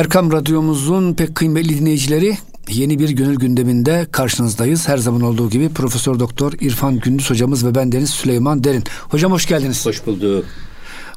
[0.00, 2.36] Erkam Radyomuzun pek kıymetli dinleyicileri
[2.68, 4.88] yeni bir gönül gündeminde karşınızdayız.
[4.88, 8.84] Her zaman olduğu gibi Profesör Doktor İrfan Gündüz hocamız ve ben Deniz Süleyman Derin.
[9.08, 9.86] Hocam hoş geldiniz.
[9.86, 10.44] Hoş bulduk.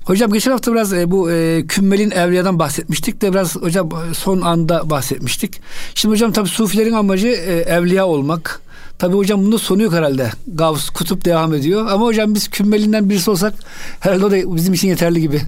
[0.03, 4.89] Hocam geçen hafta biraz e, bu e, kümmelin evliyadan bahsetmiştik de biraz hocam son anda
[4.89, 5.61] bahsetmiştik.
[5.95, 8.61] Şimdi hocam tabi sufilerin amacı e, evliya olmak.
[9.03, 10.29] Tabi hocam bunda sonu yok herhalde.
[10.47, 11.87] Gavs, kutup devam ediyor.
[11.87, 13.53] Ama hocam biz kümmelinden birisi olsak
[13.99, 15.41] herhalde o da bizim için yeterli gibi.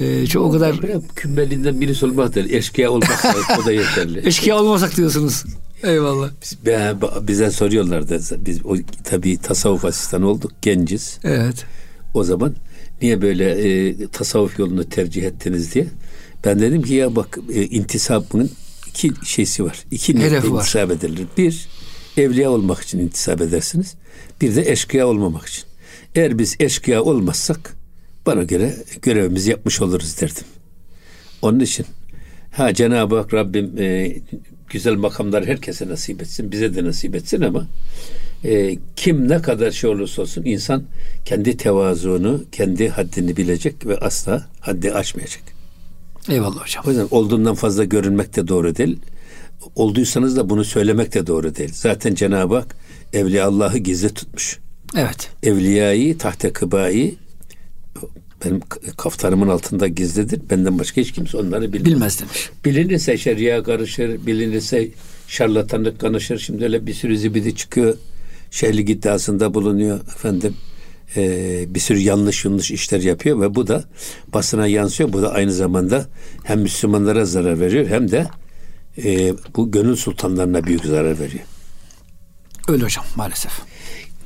[0.00, 0.76] Ee, çok o kadar
[1.16, 2.52] kümmelinden birisi olmak değil.
[2.52, 3.24] Eşkıya olmak
[3.62, 4.22] o da yeterli.
[4.28, 5.44] Eşkıya olmasak diyorsunuz.
[5.82, 6.30] Eyvallah.
[6.42, 6.58] Biz,
[7.28, 8.20] bize soruyorlardı.
[8.46, 10.52] Biz o tabii tasavvuf asistanı olduk.
[10.62, 11.18] Genciz.
[11.24, 11.64] Evet.
[12.14, 12.54] O zaman
[13.02, 15.86] niye böyle e, tasavvuf yolunu tercih ettiniz diye.
[16.44, 18.50] Ben dedim ki ya bak e, intisabının
[18.88, 19.84] iki şeysi var.
[19.90, 20.58] İki Hedefi var.
[20.58, 21.26] intisap edilir.
[21.36, 21.68] Bir,
[22.18, 23.94] evliya olmak için intisap edersiniz.
[24.40, 25.64] Bir de eşkıya olmamak için.
[26.14, 27.76] Eğer biz eşkıya olmazsak
[28.26, 30.44] bana göre görevimizi yapmış oluruz derdim.
[31.42, 31.86] Onun için
[32.50, 34.16] ha Cenab-ı Hak Rabbim e,
[34.70, 37.66] güzel makamlar herkese nasip etsin, bize de nasip etsin ama
[38.44, 40.84] e, kim ne kadar şey olursa olsun insan
[41.24, 45.42] kendi tevazuunu, kendi haddini bilecek ve asla haddi aşmayacak.
[46.28, 46.84] Eyvallah hocam.
[46.86, 48.98] O yüzden olduğundan fazla görünmek de doğru değil.
[49.74, 51.70] Olduysanız da bunu söylemek de doğru değil.
[51.72, 52.76] Zaten Cenab-ı Hak
[53.12, 54.58] Evliya Allah'ı gizli tutmuş.
[54.96, 55.30] Evet.
[55.42, 57.14] Evliyayı, tahte kıbayı
[58.44, 58.60] benim
[58.96, 60.40] kaftanımın altında gizlidir.
[60.50, 61.84] Benden başka hiç kimse onları bilmez.
[61.84, 62.50] Bilmez demiş.
[62.64, 64.88] Bilinirse şeria karışır, bilinirse
[65.28, 66.38] şarlatanlık karışır.
[66.38, 67.96] Şimdi öyle bir sürü zibidi çıkıyor.
[68.50, 70.54] Şehirlik iddiasında bulunuyor efendim.
[71.16, 73.84] E, bir sürü yanlış yanlış işler yapıyor ve bu da
[74.34, 75.12] basına yansıyor.
[75.12, 76.06] Bu da aynı zamanda
[76.44, 78.26] hem Müslümanlara zarar veriyor hem de
[79.04, 81.44] e, bu gönül sultanlarına büyük zarar veriyor.
[82.68, 83.52] Öyle hocam maalesef.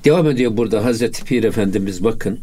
[0.05, 2.39] Devam ediyor burada Hazreti Pir Efendimiz bakın.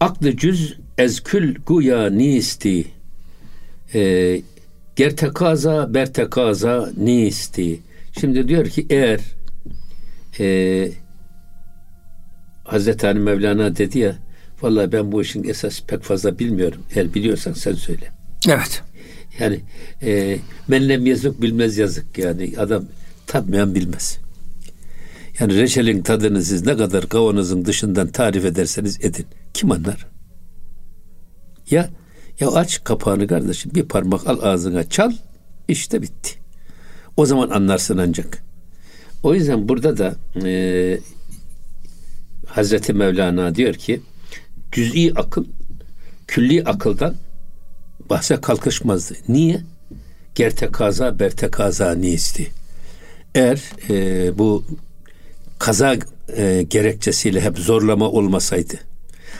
[0.00, 2.86] Aklı cüz ezkül guya nisti.
[3.94, 4.42] E,
[4.96, 7.80] gertekaza bertekaza nisti.
[8.20, 9.20] Şimdi diyor ki eğer
[10.40, 10.88] e,
[12.64, 14.16] Hazreti Ali Mevlana dedi ya
[14.62, 16.82] vallahi ben bu işin esas pek fazla bilmiyorum.
[16.94, 18.10] Eğer biliyorsan sen söyle.
[18.48, 18.82] Evet.
[19.38, 19.60] Yani
[20.02, 20.38] e,
[20.68, 22.84] menlem yazık bilmez yazık yani adam
[23.26, 24.18] tatmayan bilmez.
[25.40, 29.26] Yani reçelin tadını siz ne kadar kavanozun dışından tarif ederseniz edin.
[29.54, 30.06] Kim anlar?
[31.70, 31.90] Ya
[32.40, 35.12] ya aç kapağını kardeşim bir parmak al ağzına çal
[35.68, 36.38] işte bitti.
[37.16, 38.42] O zaman anlarsın ancak.
[39.22, 40.16] O yüzden burada da
[40.48, 40.98] e,
[42.46, 44.00] Hazreti Mevlana diyor ki
[44.72, 45.44] cüz'i akıl
[46.26, 47.14] külli akıldan
[48.12, 49.14] bahse kalkışmazdı.
[49.28, 49.60] Niye?
[50.34, 52.50] Gerte kaza berte kaza niyesti.
[53.34, 54.64] Eğer e, bu
[55.58, 55.96] kaza
[56.36, 58.74] e, gerekçesiyle hep zorlama olmasaydı,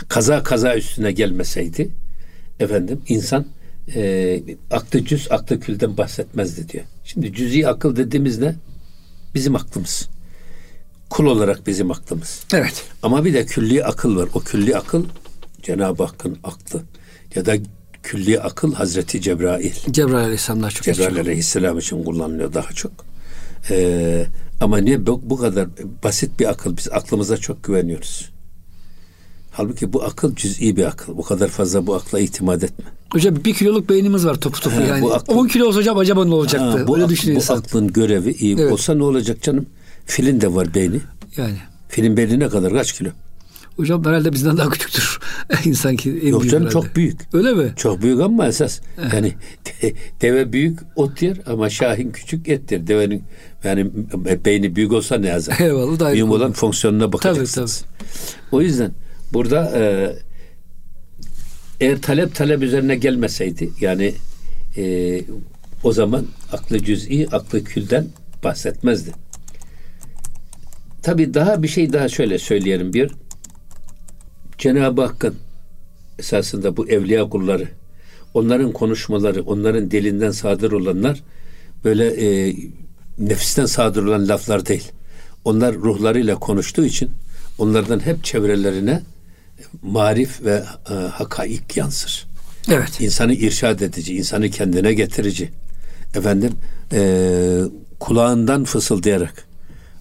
[0.08, 1.88] kaza kaza üstüne gelmeseydi,
[2.60, 3.46] efendim insan
[3.94, 6.84] e, aklı cüz, aklı külden bahsetmezdi diyor.
[7.04, 8.54] Şimdi cüzi akıl dediğimiz ne?
[9.34, 10.08] Bizim aklımız.
[11.10, 12.44] Kul olarak bizim aklımız.
[12.54, 12.84] Evet.
[13.02, 14.28] Ama bir de külli akıl var.
[14.34, 15.04] O külli akıl
[15.62, 16.82] Cenab-ı Hakk'ın aklı.
[17.34, 17.56] Ya da
[18.02, 19.72] külli akıl Hazreti Cebrail.
[19.90, 22.92] Cebrail Aleyhisselam'dan çok Cebrail Aleyhisselam için kullanılıyor daha çok.
[23.70, 24.26] Ee,
[24.60, 25.68] ama niye bu, bu kadar
[26.04, 26.76] basit bir akıl?
[26.76, 28.30] Biz aklımıza çok güveniyoruz.
[29.50, 31.16] Halbuki bu akıl cüz'i bir akıl.
[31.16, 32.84] Bu kadar fazla bu akla itimat etme.
[33.12, 35.12] Hocam bir kiloluk beynimiz var topu topu ha, yani.
[35.12, 36.78] Akıl, 10 kilo olsa hocam acaba ne olacaktı?
[36.78, 37.10] Ha, bu, Öyle ak,
[37.48, 38.72] bu aklın görevi iyi evet.
[38.72, 39.66] olsa ne olacak canım?
[40.06, 41.00] Filin de var beyni.
[41.36, 41.56] Yani.
[41.88, 42.72] Filin beyni ne kadar?
[42.72, 43.10] Kaç kilo?
[43.76, 45.18] Hocam herhalde bizden daha küçüktür.
[45.64, 46.86] İnsan ki en Yok büyük canım herhalde.
[46.86, 47.20] çok büyük.
[47.32, 47.72] Öyle mi?
[47.76, 48.80] Çok büyük ama esas.
[49.14, 49.32] Yani
[49.82, 52.86] de, deve büyük ot yer ama şahin küçük ettir.
[52.86, 53.24] Devenin
[53.64, 53.90] yani
[54.44, 55.60] beyni büyük olsa ne yazar?
[55.60, 56.00] Eyvallah.
[56.00, 57.78] Daha Mühim olan fonksiyonuna bakacaksınız.
[57.80, 58.56] Tabii, tabii.
[58.56, 58.92] O yüzden
[59.32, 60.12] burada e,
[61.80, 64.14] eğer talep talep üzerine gelmeseydi yani
[64.76, 65.20] e,
[65.84, 68.06] o zaman aklı cüz'i, aklı külden
[68.44, 69.10] bahsetmezdi.
[71.02, 73.10] Tabi daha bir şey daha şöyle söyleyelim bir.
[74.62, 75.34] Cenab-ı Hakk'ın
[76.18, 77.68] esasında bu evliya kulları,
[78.34, 81.22] onların konuşmaları, onların dilinden sadır olanlar
[81.84, 82.56] böyle e,
[83.18, 84.92] nefisten sadır olan laflar değil.
[85.44, 87.10] Onlar ruhlarıyla konuştuğu için
[87.58, 89.02] onlardan hep çevrelerine
[89.82, 92.26] marif ve e, hakaik yansır.
[92.68, 93.00] Evet.
[93.00, 95.50] İnsanı irşad edici, insanı kendine getirici.
[96.14, 96.52] Efendim
[96.92, 97.60] e,
[98.00, 99.44] kulağından fısıldayarak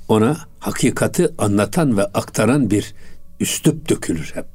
[0.08, 2.94] ona hakikati anlatan ve aktaran bir
[3.42, 4.46] üslup dökülür hep.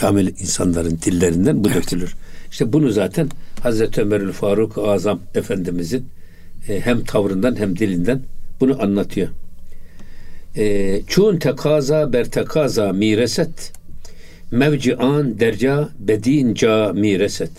[0.00, 1.76] Kamil insanların dillerinden bu evet.
[1.76, 2.14] dökülür.
[2.50, 3.28] İşte bunu zaten
[3.62, 6.06] Hazreti Ömerül Faruk Azam Efendimizin
[6.68, 8.22] e, hem tavrından hem dilinden
[8.60, 9.28] bunu anlatıyor.
[10.56, 13.72] E, Çun tekaza ber tekaza mireset
[14.50, 17.50] mevcian derca bedinca mireset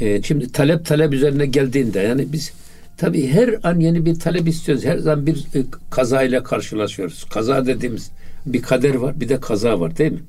[0.00, 2.52] e, şimdi talep talep üzerine geldiğinde yani biz
[2.96, 4.84] tabii her an yeni bir talep istiyoruz.
[4.84, 7.24] Her zaman bir e, kaza ile karşılaşıyoruz.
[7.24, 8.10] Kaza dediğimiz
[8.46, 10.22] bir kader var bir de kaza var değil mi?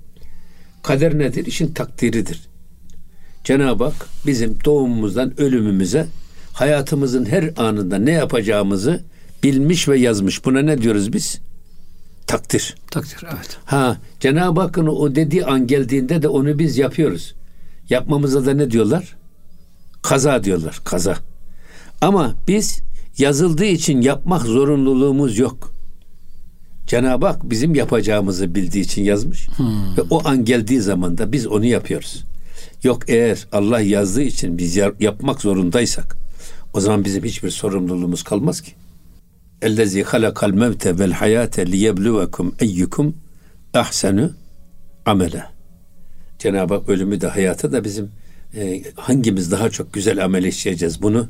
[0.84, 1.46] Kader nedir?
[1.46, 2.48] İşin takdiridir.
[3.44, 6.08] Cenab-ı Hak bizim doğumumuzdan ölümümüze
[6.54, 9.04] hayatımızın her anında ne yapacağımızı
[9.44, 10.46] bilmiş ve yazmış.
[10.46, 11.40] Buna ne diyoruz biz?
[12.28, 12.76] Takdir.
[12.92, 13.58] Takdir evet.
[13.66, 17.36] Ha Cenab-ı Hakk'ın o dediği an geldiğinde de onu biz yapıyoruz.
[17.90, 19.16] Yapmamıza da ne diyorlar?
[20.02, 20.82] Kaza diyorlar.
[20.84, 21.18] Kaza.
[22.02, 22.82] Ama biz
[23.18, 25.75] yazıldığı için yapmak zorunluluğumuz yok.
[26.88, 29.48] Cenab-ı Hak bizim yapacağımızı bildiği için yazmış.
[29.98, 32.24] Ve o an geldiği zaman da biz onu yapıyoruz.
[32.84, 36.18] Yok eğer Allah yazdığı için biz yapmak zorundaysak
[36.74, 38.72] o zaman bizim hiçbir sorumluluğumuz kalmaz ki.
[39.62, 43.16] Ellezî halakal mevte vel hayate liyebluvekum eyyukum
[43.74, 44.32] ahsenu
[45.06, 45.44] amele.
[46.40, 48.12] Cenab-ı Hak ölümü de hayatı da bizim
[48.56, 51.28] e, hangimiz daha çok güzel amel işleyeceğiz bunu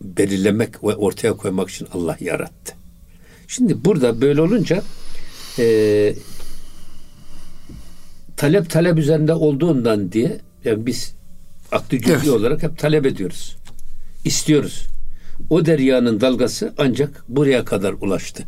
[0.00, 2.85] belirlemek ve ortaya koymak için Allah yarattı.
[3.48, 4.82] Şimdi burada böyle olunca
[5.58, 6.14] e,
[8.36, 11.14] talep talep üzerinde olduğundan diye yani biz
[11.72, 12.28] aklı cüz'i evet.
[12.28, 13.56] olarak hep talep ediyoruz.
[14.24, 14.86] İstiyoruz.
[15.50, 18.44] O deryanın dalgası ancak buraya kadar ulaştı.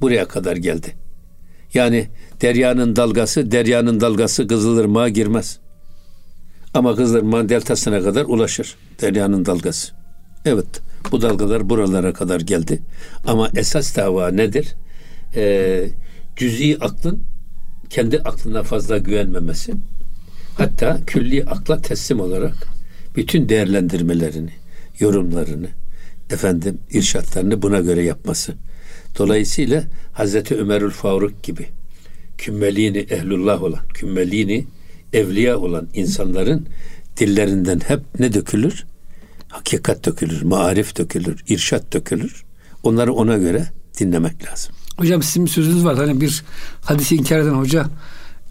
[0.00, 0.94] Buraya kadar geldi.
[1.74, 2.08] Yani
[2.42, 5.58] deryanın dalgası, deryanın dalgası Kızılırmak'a girmez.
[6.74, 9.92] Ama Kızılırmak'ın deltasına kadar ulaşır deryanın dalgası.
[10.44, 10.80] Evet,
[11.12, 12.82] bu dalgalar buralara kadar geldi.
[13.26, 14.74] Ama esas dava nedir?
[15.34, 15.88] Ee,
[16.36, 17.22] cüz'i aklın
[17.90, 19.72] kendi aklına fazla güvenmemesi.
[20.58, 22.54] Hatta külli akla teslim olarak
[23.16, 24.50] bütün değerlendirmelerini,
[24.98, 25.68] yorumlarını,
[26.30, 28.54] efendim irşatlarını buna göre yapması.
[29.18, 31.66] Dolayısıyla Hazreti Ömerül Faruk gibi
[32.38, 34.66] kümmelini ehlullah olan, kümmelini
[35.12, 36.66] evliya olan insanların
[37.16, 38.84] dillerinden hep ne dökülür?
[39.50, 42.44] Hakikat dökülür, marif dökülür, irşat dökülür.
[42.82, 43.66] Onları ona göre
[43.98, 44.74] dinlemek lazım.
[44.96, 45.96] Hocam sizin bir sözünüz var.
[45.96, 46.44] Hani bir
[46.84, 47.86] hadisi inkar eden hoca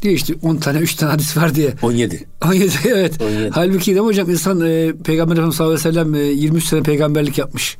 [0.01, 1.73] diyor işte 10 tane 3 tane hadis var diye.
[1.81, 2.27] 17.
[2.45, 3.21] 17 evet.
[3.21, 3.49] 17.
[3.49, 7.37] Halbuki de hocam insan e, Peygamber Efendimiz sallallahu aleyhi ve sellem e, 23 sene peygamberlik
[7.37, 7.77] yapmış.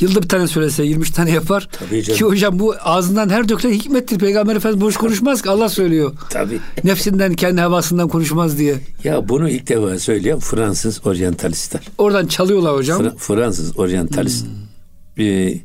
[0.00, 1.68] Yılda bir tane söylese 23 tane yapar.
[1.72, 2.18] Tabii canım.
[2.18, 4.18] Ki hocam bu ağzından her dökülen hikmettir.
[4.18, 6.12] Peygamber Efendimiz boş konuşmaz ki Allah söylüyor.
[6.30, 6.58] Tabii.
[6.84, 8.74] Nefsinden kendi havasından konuşmaz diye.
[9.04, 11.82] Ya bunu ilk defa söyleyen Fransız oryantalistler.
[11.98, 13.02] Oradan çalıyorlar hocam.
[13.02, 14.46] Fra- Fransız oryantalist.
[14.46, 15.24] Hmm.
[15.26, 15.60] Ee,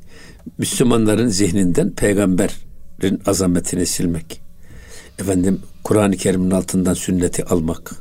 [0.58, 4.42] Müslümanların zihninden peygamberin azametini silmek.
[5.20, 7.92] Efendim Kur'an-ı Kerim'in altından sünneti almak.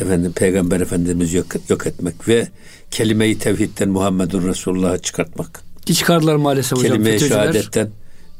[0.00, 2.48] Efendim Peygamber Efendimiz yok, yok etmek ve
[2.94, 5.64] kelime-i tevhidden Muhammedun Resulullah'ı çıkartmak.
[5.86, 6.92] Ki çıkardılar maalesef hocam.
[6.92, 7.90] Kelime-i şehadetten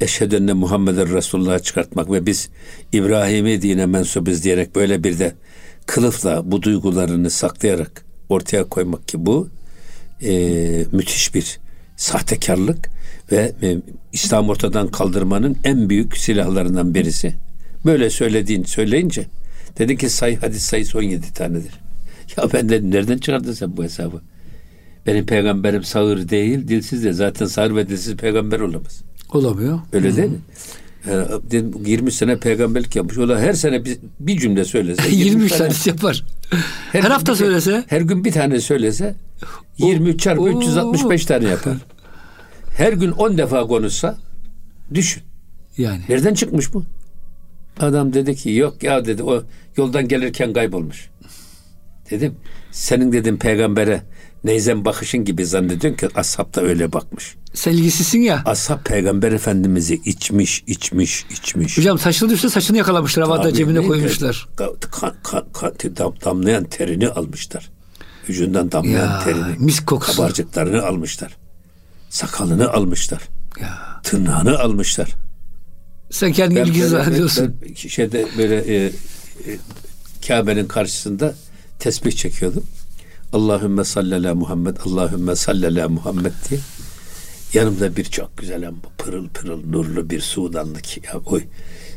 [0.01, 2.49] eşhedü Muhammeden Resulullah'ı çıkartmak ve biz
[2.91, 5.35] İbrahim'i dine mensubuz diyerek böyle bir de
[5.85, 9.49] kılıfla bu duygularını saklayarak ortaya koymak ki bu
[10.21, 10.33] e,
[10.91, 11.59] müthiş bir
[11.97, 12.89] sahtekarlık
[13.31, 13.77] ve e,
[14.13, 17.35] İslam ortadan kaldırmanın en büyük silahlarından birisi.
[17.85, 19.25] Böyle söylediğin söyleyince
[19.77, 21.71] dedi ki say hadis sayısı 17 tanedir.
[22.37, 24.21] Ya ben de nereden çıkardın sen bu hesabı?
[25.07, 29.01] Benim peygamberim sağır değil, dilsiz de zaten sağır ve dilsiz peygamber olamaz.
[29.33, 29.79] Olamıyor.
[29.93, 30.17] Öyle Hı-hı.
[30.17, 30.37] değil mi?
[31.09, 33.17] Yani 20 sene peygamberlik yapmış.
[33.17, 35.09] O da her sene bir, bir cümle söylese.
[35.11, 36.23] 23 tane yapar.
[36.91, 37.83] Her, her hafta bir, söylese.
[37.87, 39.15] Her gün bir tane söylese
[39.77, 41.73] 23 çarpı o, 365 tane yapar.
[42.77, 44.17] Her gün 10 defa konuşsa
[44.93, 45.23] düşün.
[45.77, 46.01] Yani.
[46.09, 46.83] Nereden çıkmış bu?
[47.79, 49.43] Adam dedi ki yok ya dedi o
[49.77, 51.09] yoldan gelirken kaybolmuş.
[52.09, 52.35] Dedim
[52.71, 54.01] senin dedim peygambere
[54.45, 57.35] neyzen bakışın gibi zannediyorsun ki ashab da öyle bakmış.
[57.53, 58.41] Selgisisin ya.
[58.45, 61.77] Ashab peygamber efendimizi içmiş, içmiş, içmiş.
[61.77, 64.47] Hocam saçını düşse saçını yakalamışlar havada cebine koymuşlar.
[64.55, 64.75] Kan,
[65.23, 67.69] kan, kan, dam, damlayan terini almışlar.
[68.29, 69.55] Vücudundan damlayan ya, terini.
[69.57, 70.17] Mis kokusu.
[70.17, 71.37] Kabarcıklarını almışlar.
[72.09, 73.21] Sakalını almışlar.
[73.61, 74.01] Ya.
[74.03, 75.09] Tırnağını almışlar.
[76.11, 77.55] Sen kendi ilgisi zannediyorsun.
[77.61, 78.91] Ben şeyde böyle e, e,
[80.27, 81.35] Kabe'nin karşısında
[81.79, 82.63] tesbih çekiyordum.
[83.35, 86.59] Allahümme sallala Muhammed, Allahümme sallala Muhammed diye.
[87.53, 91.05] Yanımda bir çok güzel ama pırıl pırıl nurlu bir Sudanlık.
[91.05, 91.43] Ya, oy,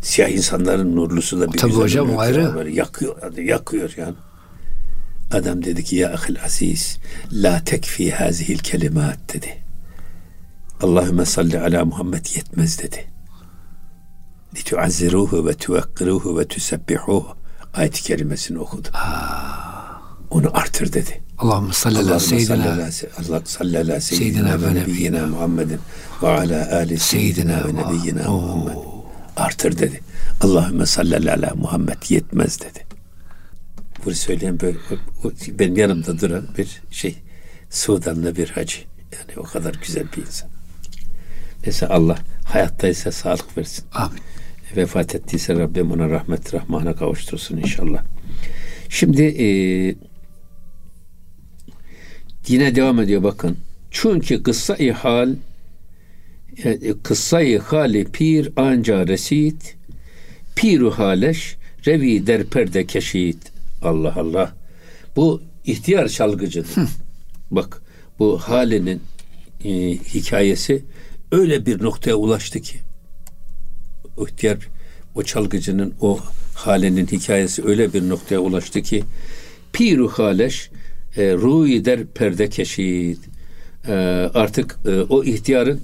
[0.02, 2.54] siyah insanların nurlusu da bir Tabii hocam ayrı.
[2.54, 4.14] Böyle yakıyor, yakıyor yani.
[5.30, 6.98] Adam dedi ki ya ahil aziz
[7.32, 9.58] la tekfi hazihil kelimat dedi.
[10.82, 13.06] Allahümme salli ala Muhammed yetmez dedi.
[14.56, 17.36] Lituazziruhu ve tuvekkiruhu ve tusebbihuhu
[17.74, 18.88] ayet-i kerimesini okudu.
[18.92, 19.68] Aa.
[20.30, 21.27] Onu artır dedi.
[21.38, 22.88] Allahümme salli ala seyyidina.
[23.18, 25.80] Allah salli ala seyyidina ve nebiyyina Muhammedin
[26.22, 28.76] ve ala ali seyyidina ve nebiyyina Muhammed.
[29.36, 30.00] Artır dedi.
[30.40, 32.86] Allahümme salli ala Muhammed yetmez dedi.
[34.04, 34.78] Bunu söyleyen böyle
[35.24, 37.16] o, o, benim yanımda duran bir şey
[37.70, 38.78] Sudanlı bir hacı.
[39.12, 40.50] Yani o kadar güzel bir insan.
[41.62, 43.84] Neyse Allah hayattaysa sağlık versin.
[43.92, 44.20] Amin.
[44.76, 48.02] Vefat ettiyse Rabbim ona rahmet rahmana kavuştursun inşallah.
[48.88, 49.46] Şimdi e,
[52.46, 53.56] yine devam ediyor bakın.
[53.90, 55.34] Çünkü kıssa-i hal
[56.64, 59.76] e, kıssa-i hali pir anca resit
[60.56, 63.52] piru haleş revi der perde keşit.
[63.82, 64.54] Allah Allah.
[65.16, 66.74] Bu ihtiyar çalgıcıdır.
[67.50, 67.82] Bak
[68.18, 69.02] bu halinin
[69.64, 70.84] e, hikayesi
[71.32, 72.78] öyle bir noktaya ulaştı ki
[74.16, 74.58] o ihtiyar
[75.14, 76.20] o çalgıcının o
[76.54, 79.04] halinin hikayesi öyle bir noktaya ulaştı ki
[79.72, 80.70] piru haleş
[81.16, 83.18] e, ruhi der perde keşit
[83.88, 83.92] e,
[84.34, 85.80] artık e, o ihtiyarın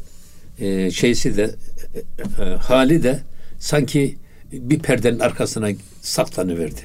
[0.59, 1.54] e, şeysi de
[2.40, 3.21] e, hali de
[3.59, 4.16] sanki
[4.52, 5.69] bir perdenin arkasına
[6.00, 6.81] saklanıverdi.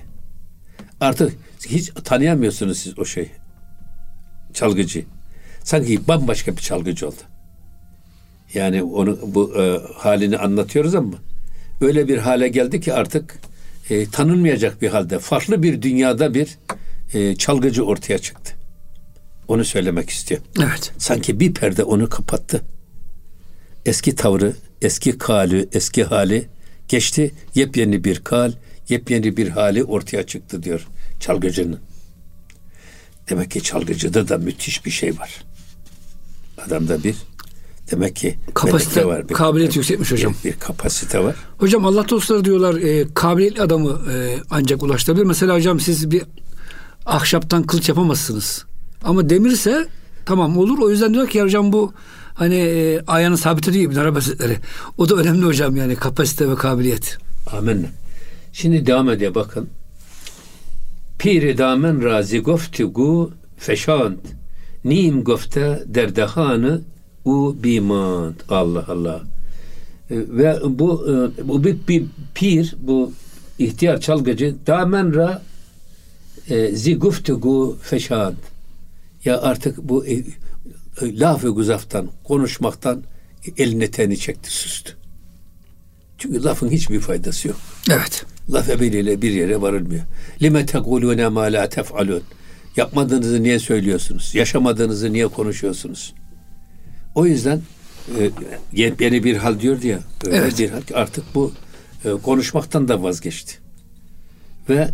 [1.01, 1.33] Artık
[1.67, 3.31] hiç tanıyamıyorsunuz siz o şey
[4.53, 5.05] çalgıcı.
[5.63, 7.21] Sanki bambaşka bir çalgıcı oldu.
[8.53, 11.17] Yani onu bu e, halini anlatıyoruz ama
[11.81, 13.39] öyle bir hale geldi ki artık
[13.89, 16.57] e, tanınmayacak bir halde farklı bir dünyada bir
[17.13, 18.53] e, çalgıcı ortaya çıktı.
[19.47, 20.41] Onu söylemek istiyor.
[20.59, 20.91] Evet.
[20.97, 22.61] Sanki bir perde onu kapattı.
[23.85, 26.47] Eski tavrı, eski kali, eski hali
[26.87, 27.31] geçti.
[27.55, 28.51] Yepyeni bir kal,
[28.89, 30.87] yepyeni bir hali ortaya çıktı diyor
[31.19, 31.79] çalgıcının.
[33.29, 35.43] Demek ki çalgıcıda da müthiş bir şey var.
[36.67, 37.15] Adamda bir
[37.91, 39.29] demek ki Kapasite, var.
[39.29, 40.35] Bir, kabiliyet yüksekmiş hocam.
[40.43, 41.35] Bir, bir kapasite var.
[41.57, 45.25] Hocam Allah dostları diyorlar e, kabiliyetli adamı e, ancak ulaştırabilir.
[45.25, 46.23] Mesela hocam siz bir
[47.05, 48.65] ahşaptan kılıç yapamazsınız.
[49.03, 49.87] Ama demirse
[50.25, 50.79] tamam olur.
[50.79, 51.93] O yüzden diyor ki ya hocam bu
[52.33, 54.57] hani e, ayağını sabit ediyor İbn Arabi Hazretleri.
[54.97, 57.17] O da önemli hocam yani kapasite ve kabiliyet.
[57.51, 57.87] Amenna.
[58.53, 59.69] Şimdi devam ediyor bakın.
[61.19, 64.19] Piri damen razi goftigu feşant.
[64.85, 66.81] Nim gofte derdehanı
[67.25, 68.51] u bimant.
[68.51, 69.21] Allah Allah.
[70.11, 73.11] E, Ve bu e, bu bir, bir pir bu
[73.59, 75.41] ihtiyar çalgıcı damen ra
[76.73, 78.35] zi guftugu feşant.
[79.25, 80.23] Ya artık bu e, e,
[81.01, 83.03] laf-ı guzaftan, konuşmaktan
[83.57, 84.91] elini teni çekti, sustu.
[86.17, 87.57] Çünkü lafın hiçbir faydası yok.
[87.91, 88.25] Evet.
[88.53, 90.03] Laf ebeliyle bir yere varılmıyor.
[90.41, 92.23] Lime tekulune ma la tef'alun.
[92.77, 94.35] Yapmadığınızı niye söylüyorsunuz?
[94.35, 96.13] Yaşamadığınızı niye konuşuyorsunuz?
[97.15, 97.61] O yüzden
[98.19, 98.29] e,
[98.73, 99.77] yeni bir hal diyor.
[100.25, 100.59] Öyle Evet.
[100.59, 101.51] bir hal artık bu
[102.05, 103.53] e, konuşmaktan da vazgeçti.
[104.69, 104.87] Ve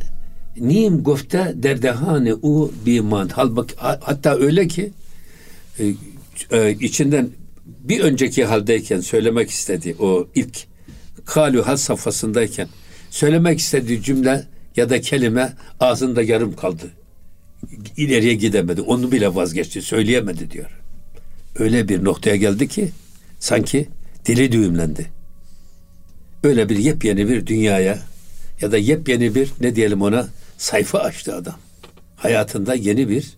[1.03, 3.29] gofte derdehane u biman.
[3.29, 4.91] Halbuki ha- hatta öyle ki
[5.79, 5.93] e,
[6.51, 7.29] e, içinden
[7.65, 10.57] bir önceki haldeyken söylemek istediği o ilk
[11.25, 12.67] kalu hal safhasındayken
[13.09, 14.43] söylemek istediği cümle
[14.75, 16.91] ya da kelime ağzında yarım kaldı.
[17.97, 18.81] İleriye gidemedi.
[18.81, 19.81] Onu bile vazgeçti.
[19.81, 20.69] Söyleyemedi diyor.
[21.59, 22.89] Öyle bir noktaya geldi ki
[23.39, 23.87] sanki
[24.25, 25.05] dili düğümlendi.
[26.43, 27.99] Öyle bir yepyeni bir dünyaya
[28.61, 31.55] ya da yepyeni bir ne diyelim ona sayfa açtı adam.
[32.15, 33.33] Hayatında yeni bir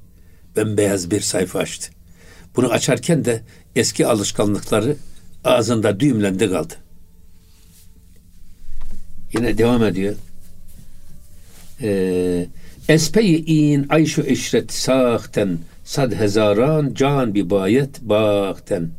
[0.56, 1.92] bembeyaz bir sayfa açtı.
[2.56, 3.42] Bunu açarken de
[3.76, 4.96] eski alışkanlıkları
[5.44, 6.74] ağzında düğümlendi kaldı.
[9.34, 10.16] Yine devam ediyor.
[11.82, 12.48] Ee,
[12.90, 18.90] Espeyi in ayşu işret sahten sad hezaran can bi bayet bahten.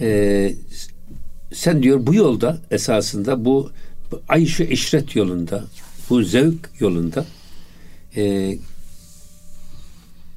[0.00, 0.54] Ee,
[1.54, 3.70] sen diyor bu yolda esasında bu
[4.28, 5.64] ayşu işret yolunda
[6.12, 7.24] bu zevk yolunda
[8.16, 8.54] e,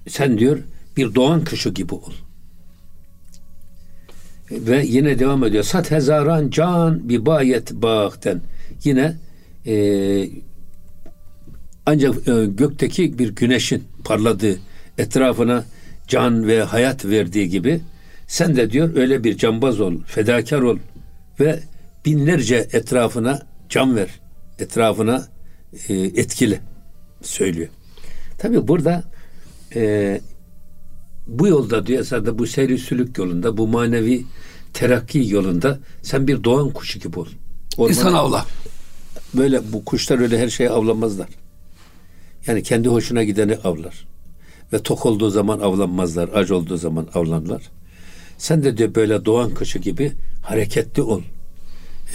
[0.07, 0.59] sen diyor
[0.97, 2.13] bir doğan kuşu gibi ol.
[4.51, 5.63] Ve yine devam ediyor.
[5.63, 8.41] Sat hezaran can bi bayet bahten.
[8.83, 9.15] Yine
[9.65, 9.75] e,
[11.85, 14.59] ancak e, gökteki bir güneşin parladığı
[14.97, 15.65] etrafına
[16.07, 17.81] can ve hayat verdiği gibi
[18.27, 20.77] sen de diyor öyle bir cambaz ol, fedakar ol
[21.39, 21.59] ve
[22.05, 24.09] binlerce etrafına can ver.
[24.59, 25.34] Etrafına
[25.89, 26.59] e, etkili
[27.21, 27.67] söylüyor.
[28.37, 29.03] Tabi burada
[29.75, 30.21] e,
[31.27, 34.25] bu yolda diyor esasında bu seyri sülük yolunda, bu manevi
[34.73, 37.27] terakki yolunda sen bir doğan kuşu gibi ol.
[37.77, 38.45] Ormana- İnsan avla.
[39.33, 41.27] Böyle bu kuşlar öyle her şeyi avlamazlar.
[42.47, 44.07] Yani kendi hoşuna gideni avlar.
[44.73, 46.29] Ve tok olduğu zaman avlanmazlar.
[46.33, 47.61] Aç olduğu zaman avlanırlar.
[48.37, 51.21] Sen de diyor böyle doğan kuşu gibi hareketli ol.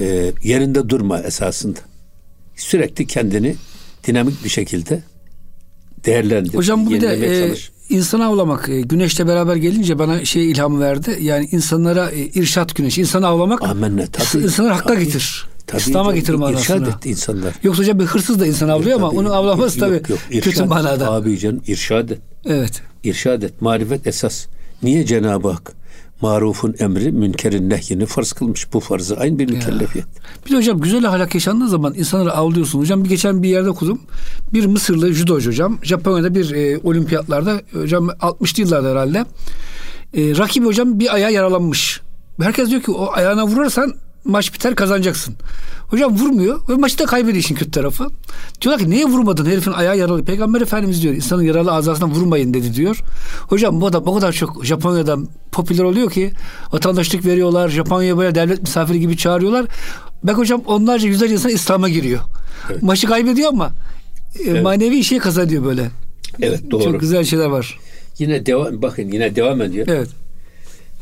[0.00, 1.78] Ee, yerinde durma esasında.
[2.60, 3.56] Sürekli kendini
[4.06, 5.02] dinamik bir şekilde
[6.04, 6.54] değerlendir.
[6.54, 7.54] Hocam bu bir de e,
[7.88, 11.18] insanı avlamak e, güneşle beraber gelince bana şey ilhamı verdi.
[11.20, 13.00] Yani insanlara e, irşat güneşi.
[13.00, 14.44] İnsanı avlamak Amenna tabii.
[14.44, 15.04] insanları hakka Tabii.
[15.04, 15.46] getir.
[15.66, 16.88] Tabii İslam'a getir manasına.
[16.88, 17.54] Etti insanlar.
[17.62, 20.50] Yoksa hocam bir hırsız da insan avlıyor ama Tabii, onun avlaması yok, tabii yok, kötü
[20.50, 20.66] irşad.
[20.68, 21.12] manada.
[21.12, 22.18] Abi canım irşad et.
[22.44, 22.82] Evet.
[23.04, 23.62] İrşad et.
[23.62, 24.46] Marifet esas.
[24.82, 25.72] Niye Cenab-ı Hak
[26.22, 28.72] marufun emri münkerin nehyini farz kılmış?
[28.72, 30.06] Bu farzı aynı bir mükellefiyet.
[30.46, 32.78] Bir de hocam güzel ahlak yaşandığı zaman insanları avlıyorsun.
[32.78, 34.00] Hocam bir geçen bir yerde okudum.
[34.52, 35.78] Bir Mısırlı judocu hocam.
[35.82, 39.24] Japonya'da bir e, olimpiyatlarda hocam 60'lı yıllarda herhalde.
[40.14, 42.00] E, rakibi hocam bir ayağı yaralanmış.
[42.42, 45.34] Herkes diyor ki o ayağına vurursan maç biter kazanacaksın.
[45.88, 48.06] Hocam vurmuyor ve maçı da kaybediyor işin kötü tarafı.
[48.62, 50.24] Diyorlar ki niye vurmadın herifin ayağı yaralı.
[50.24, 53.00] Peygamber Efendimiz diyor insanın yaralı azasına vurmayın dedi diyor.
[53.48, 55.18] Hocam bu adam o kadar çok Japonya'da
[55.52, 56.30] popüler oluyor ki
[56.72, 57.68] vatandaşlık veriyorlar.
[57.68, 59.66] Japonya'ya böyle devlet misafiri gibi çağırıyorlar.
[60.22, 62.20] Bak hocam onlarca yüzlerce insan İslam'a giriyor.
[62.80, 63.72] Maçı kaybediyor ama
[64.46, 65.90] e, manevi şey kazanıyor böyle.
[66.42, 66.84] Evet doğru.
[66.84, 67.78] Çok güzel şeyler var.
[68.18, 69.86] Yine devam bakın yine devam ediyor.
[69.90, 70.08] Evet.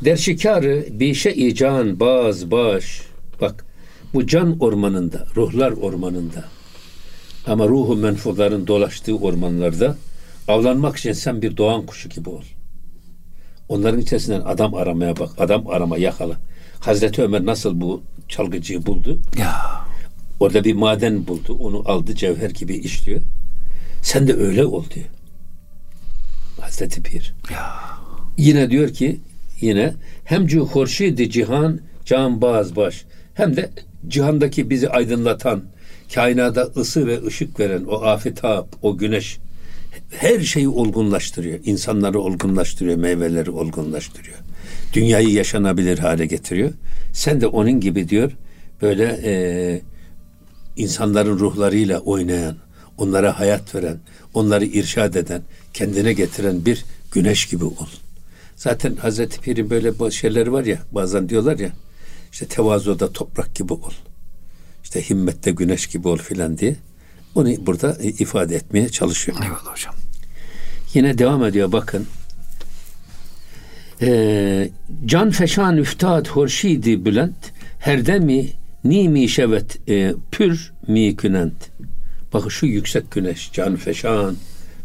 [0.05, 3.08] Derşikarı bir şey can baz baş.
[3.41, 3.65] Bak
[4.15, 6.45] bu can ormanında, ruhlar ormanında.
[7.47, 9.97] Ama ruhu menfuların dolaştığı ormanlarda
[10.49, 12.43] avlanmak için sen bir doğan kuşu gibi ol.
[13.69, 15.31] Onların içerisinden adam aramaya bak.
[15.39, 16.35] Adam arama yakala.
[16.81, 19.21] Hazreti Ömer nasıl bu çalgıcıyı buldu?
[19.39, 19.55] Ya.
[20.41, 21.57] Orada bir maden buldu.
[21.61, 23.21] Onu aldı cevher gibi işliyor.
[24.03, 25.07] Sen de öyle ol diyor.
[26.61, 27.35] Hazreti Pir.
[27.53, 27.75] Ya.
[28.39, 29.21] Yine diyor ki
[29.61, 33.05] yine hem cu horşidi cihan can baz baş
[33.39, 33.71] hem de
[34.09, 35.63] cihandaki bizi aydınlatan
[36.15, 39.39] kainata ısı ve ışık veren o afetap o güneş
[40.11, 41.59] her şeyi olgunlaştırıyor.
[41.65, 44.37] İnsanları olgunlaştırıyor, meyveleri olgunlaştırıyor.
[44.93, 46.71] Dünyayı yaşanabilir hale getiriyor.
[47.13, 48.33] Sen de onun gibi diyor
[48.83, 49.81] böyle e,
[50.77, 52.57] insanların ruhlarıyla oynayan,
[52.99, 53.97] onlara hayat veren,
[54.35, 55.43] onları irşad eden,
[55.73, 57.89] kendine getiren bir güneş gibi ol.
[58.57, 61.71] Zaten Hazreti Pir'in böyle şeyleri var ya bazen diyorlar ya
[62.33, 63.93] işte tevazuda toprak gibi ol.
[64.85, 66.77] İşte himmette güneş gibi ol filan diye.
[67.35, 69.39] Onu burada ifade etmeye çalışıyor.
[69.43, 69.95] Eyvallah hocam.
[70.95, 72.07] Yine devam ediyor bakın.
[74.03, 74.71] Ee,
[75.07, 78.47] can feşan üftad horşidi bülent herdemi
[78.85, 81.71] nimi şevet e, pür mi künent.
[82.33, 84.37] Bakın şu yüksek güneş can feşan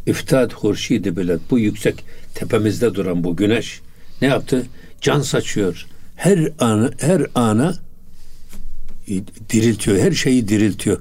[0.08, 1.42] üftad horşidi bülent.
[1.52, 3.82] Bu yüksek tepemizde duran bu güneş
[4.22, 4.66] ne yaptı?
[5.02, 5.88] Can saçıyor.
[6.16, 7.76] Her ana her ana
[9.50, 9.98] diriltiyor.
[9.98, 10.98] Her şeyi diriltiyor.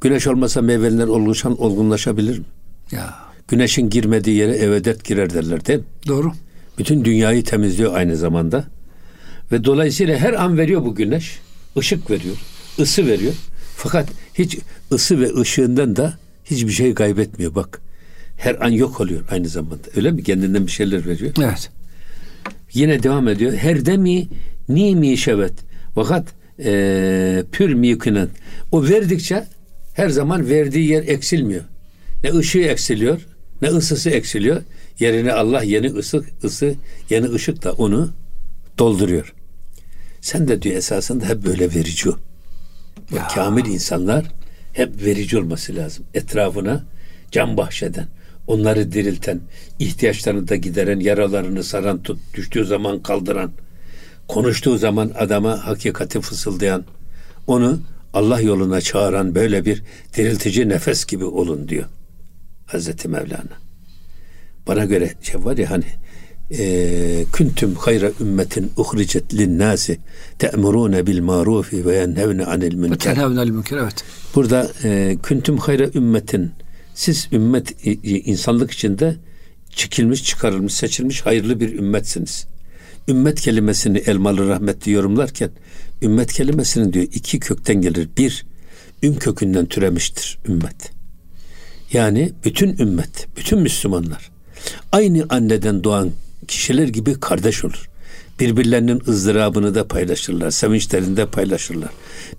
[0.00, 2.44] Güneş olmasa meyveler oluşan olgunlaşabilir mi?
[2.92, 3.14] Ya.
[3.48, 5.84] Güneşin girmediği yere evedet girer derler değil mi?
[6.06, 6.32] Doğru.
[6.78, 8.64] Bütün dünyayı temizliyor aynı zamanda.
[9.52, 11.38] Ve dolayısıyla her an veriyor bu güneş.
[11.76, 12.36] Işık veriyor.
[12.78, 13.32] ısı veriyor.
[13.76, 14.58] Fakat hiç
[14.92, 17.80] ısı ve ışığından da hiçbir şey kaybetmiyor bak.
[18.36, 19.82] Her an yok oluyor aynı zamanda.
[19.96, 20.22] Öyle mi?
[20.22, 21.32] Kendinden bir şeyler veriyor.
[21.42, 21.70] Evet.
[22.74, 23.52] Yine devam ediyor.
[23.52, 24.28] Her demi
[24.68, 25.54] ni mi şevet.
[25.94, 26.28] Fakat
[26.64, 28.28] e, pür kınan.
[28.72, 29.44] O verdikçe
[29.94, 31.62] her zaman verdiği yer eksilmiyor.
[32.24, 33.26] Ne ışığı eksiliyor,
[33.62, 34.62] ne ısısı eksiliyor.
[34.98, 36.74] Yerine Allah yeni ısı, ısı,
[37.10, 38.10] yeni ışık da onu
[38.78, 39.34] dolduruyor.
[40.20, 42.16] Sen de diyor esasında hep böyle verici ol.
[43.34, 44.24] Kamil insanlar
[44.72, 46.04] hep verici olması lazım.
[46.14, 46.84] Etrafına
[47.30, 48.06] can bahşeden,
[48.48, 49.40] onları dirilten,
[49.78, 53.50] ihtiyaçlarını da gideren, yaralarını saran tut, düştüğü zaman kaldıran,
[54.28, 56.84] konuştuğu zaman adama hakikati fısıldayan,
[57.46, 57.80] onu
[58.14, 59.82] Allah yoluna çağıran böyle bir
[60.16, 61.84] diriltici nefes gibi olun diyor
[62.66, 63.58] Hazreti Mevlana.
[64.66, 65.84] Bana göre şey var ya hani
[66.50, 69.98] e, küntüm hayra ümmetin uhricet linnâsi
[70.38, 73.14] te'murûne bil marufi ve yenhevne anil münker.
[73.14, 74.04] Tenhavne al münker evet.
[74.34, 76.50] Burada e, küntüm hayra ümmetin
[76.98, 79.16] siz ümmet insanlık içinde
[79.70, 82.46] çekilmiş, çıkarılmış, seçilmiş hayırlı bir ümmetsiniz.
[83.08, 85.50] Ümmet kelimesini Elmalı rahmetli yorumlarken
[86.02, 88.08] ümmet kelimesinin diyor iki kökten gelir.
[88.16, 88.46] Bir,
[89.02, 90.90] üm kökünden türemiştir ümmet.
[91.92, 94.30] Yani bütün ümmet, bütün Müslümanlar
[94.92, 96.10] aynı anneden doğan
[96.48, 97.90] kişiler gibi kardeş olur.
[98.40, 101.90] Birbirlerinin ızdırabını da paylaşırlar, sevinçlerini de paylaşırlar.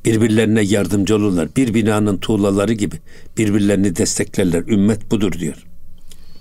[0.05, 1.49] Birbirlerine yardımcı olurlar.
[1.55, 2.95] Bir binanın tuğlaları gibi
[3.37, 4.63] birbirlerini desteklerler.
[4.67, 5.65] Ümmet budur diyor.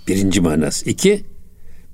[0.07, 0.89] Birinci manası.
[0.89, 1.23] İki,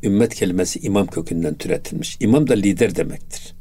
[0.04, 2.18] ümmet kelimesi imam kökünden türetilmiş.
[2.20, 3.54] İmam da lider demektir.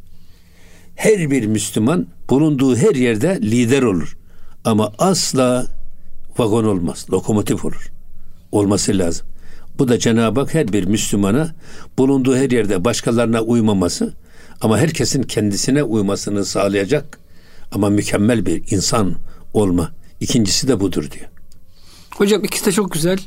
[0.95, 4.17] Her bir Müslüman bulunduğu her yerde lider olur.
[4.65, 5.67] Ama asla
[6.39, 7.93] vagon olmaz, lokomotif olur.
[8.53, 9.27] Olması lazım.
[9.79, 11.55] Bu da Cenab-ı Hak her bir Müslümana
[11.99, 14.15] bulunduğu her yerde başkalarına uymaması
[14.61, 17.19] ama herkesin kendisine uymasını sağlayacak
[17.75, 19.15] ama mükemmel bir insan
[19.53, 19.93] olma.
[20.21, 21.27] İkincisi de budur diyor.
[22.15, 23.19] Hocam ikisi de çok güzel.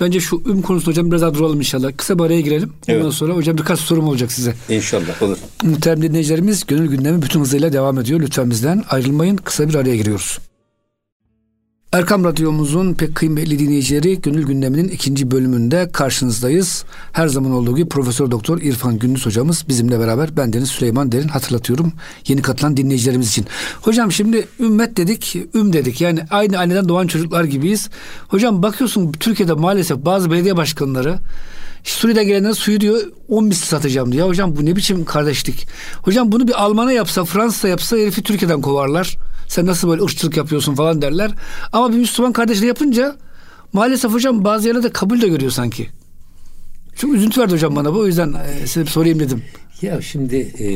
[0.00, 1.90] Bence şu üm konusunda hocam biraz daha duralım inşallah.
[1.96, 2.72] Kısa bir araya girelim.
[2.88, 3.12] Ondan Evet.
[3.14, 4.54] sonra hocam birkaç sorum olacak size.
[4.68, 5.38] İnşallah olur.
[5.62, 8.20] Muhterem dinleyicilerimiz gönül gündemi bütün hızıyla devam ediyor.
[8.20, 9.36] Lütfen bizden ayrılmayın.
[9.36, 10.38] Kısa bir araya giriyoruz.
[11.92, 16.84] Erkam Radyomuzun pek kıymetli dinleyicileri Gönül Gündemi'nin ikinci bölümünde karşınızdayız.
[17.12, 20.36] Her zaman olduğu gibi Profesör Doktor İrfan Gündüz hocamız bizimle beraber.
[20.36, 21.92] Ben Deniz Süleyman Derin hatırlatıyorum
[22.28, 23.46] yeni katılan dinleyicilerimiz için.
[23.82, 26.00] Hocam şimdi ümmet dedik, üm dedik.
[26.00, 27.90] Yani aynı anneden doğan çocuklar gibiyiz.
[28.28, 31.18] Hocam bakıyorsun Türkiye'de maalesef bazı belediye başkanları
[31.84, 34.24] Suriye'den gelenlere suyu diyor 10 misli satacağım diyor.
[34.24, 35.66] Ya hocam bu ne biçim kardeşlik?
[36.02, 39.16] Hocam bunu bir Alman'a yapsa, Fransa yapsa herifi Türkiye'den kovarlar.
[39.48, 41.30] Sen nasıl böyle ırkçılık yapıyorsun falan derler.
[41.72, 43.16] Ama bir Müslüman kardeşle yapınca
[43.72, 45.88] maalesef hocam bazı yerlerde kabul de görüyor sanki.
[46.96, 47.98] Çok üzüntü verdi hocam bana bu.
[47.98, 49.42] O yüzden e, size sorayım dedim.
[49.82, 50.68] Ya şimdi e,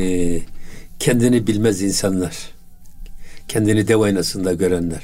[0.98, 2.36] kendini bilmez insanlar,
[3.48, 5.00] kendini dev aynasında görenler.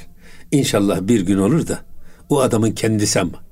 [0.51, 1.79] İnşallah bir gün olur da
[2.29, 3.46] o adamın kendisi ama.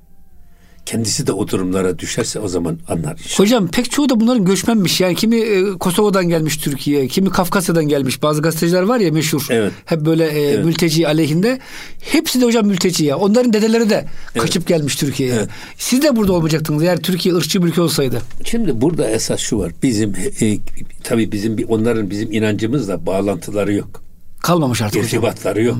[0.86, 3.38] Kendisi de o durumlara düşerse o zaman anlar inşallah.
[3.38, 5.00] Hocam pek çoğu da bunların göçmenmiş.
[5.00, 8.22] Yani kimi e, Kosova'dan gelmiş Türkiye'ye, kimi Kafkasya'dan gelmiş.
[8.22, 9.46] Bazı gazeteciler var ya meşhur.
[9.50, 9.72] Evet.
[9.84, 11.58] Hep böyle e, mülteci aleyhinde.
[12.00, 13.16] Hepsi de hocam mülteci ya.
[13.18, 14.06] Onların dedeleri de
[14.38, 15.34] kaçıp gelmiş Türkiye'ye.
[15.34, 15.48] Evet.
[15.78, 18.20] Siz de burada olmayacaktınız eğer Türkiye ırkçı bir ülke olsaydı.
[18.44, 19.72] Şimdi burada esas şu var.
[19.82, 20.58] Bizim e,
[21.04, 24.02] tabii bizim onların bizim inancımızla bağlantıları yok.
[24.40, 25.06] Kalmamış artık hocam.
[25.06, 25.76] irtibatları yok.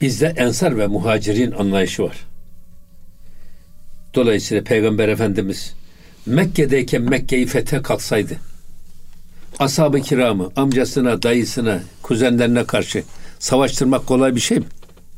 [0.00, 2.16] Bizde ensar ve muhacirin anlayışı var.
[4.18, 5.74] Dolayısıyla Peygamber Efendimiz
[6.26, 8.36] Mekke'deyken Mekke'yi fethe kalksaydı
[9.58, 13.02] ashab-ı kiramı amcasına, dayısına, kuzenlerine karşı
[13.38, 14.64] savaştırmak kolay bir şey mi?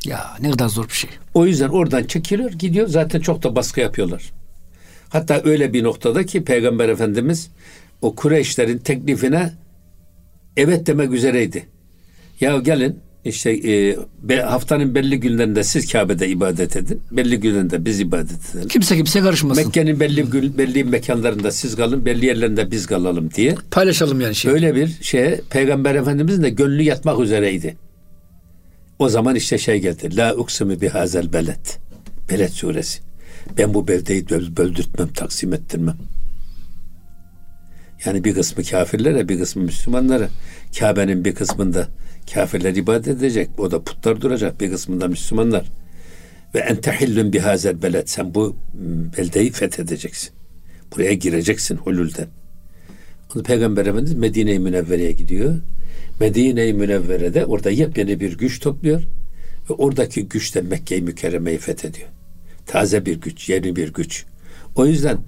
[0.04, 1.10] Ya ne kadar zor bir şey.
[1.34, 2.88] O yüzden oradan çekiliyor, gidiyor.
[2.88, 4.32] Zaten çok da baskı yapıyorlar.
[5.08, 7.50] Hatta öyle bir noktada ki Peygamber Efendimiz
[8.02, 9.52] o Kureyşlerin teklifine
[10.56, 11.68] evet demek üzereydi.
[12.40, 17.00] Ya gelin işte e, be- haftanın belli günlerinde siz Kabe'de ibadet edin.
[17.12, 18.68] Belli günlerinde biz ibadet edelim.
[18.68, 19.64] Kimse kimseye karışmasın.
[19.64, 23.54] Mekke'nin belli gün, belli mekanlarında siz kalın, belli yerlerinde biz kalalım diye.
[23.70, 24.52] Paylaşalım yani şey.
[24.52, 27.76] Öyle bir şeye Peygamber Efendimizin de gönlü yatmak üzereydi.
[28.98, 30.16] O zaman işte şey geldi.
[30.16, 31.66] La uksimu bihazel beled.
[32.30, 33.00] Beled suresi.
[33.58, 35.96] Ben bu beldeyi böl- böldürtmem, taksim ettirmem.
[38.04, 40.28] Yani bir kısmı kafirlere, bir kısmı Müslümanlara.
[40.78, 41.88] Kabe'nin bir kısmında
[42.34, 43.48] kafirler ibadet edecek.
[43.58, 44.60] O da putlar duracak.
[44.60, 45.66] Bir kısmında Müslümanlar.
[46.54, 48.06] Ve entehillün bihazel beled.
[48.06, 50.30] Sen bu m, beldeyi fethedeceksin.
[50.96, 52.26] Buraya gireceksin hululden.
[53.34, 55.56] Onu Peygamber Efendimiz Medine-i Münevvere'ye gidiyor.
[56.20, 59.02] Medine-i Münevvere'de orada yepyeni bir güç topluyor.
[59.70, 62.08] Ve oradaki güç de Mekke-i Mükerreme'yi fethediyor.
[62.66, 64.24] Taze bir güç, yeni bir güç.
[64.76, 65.18] O yüzden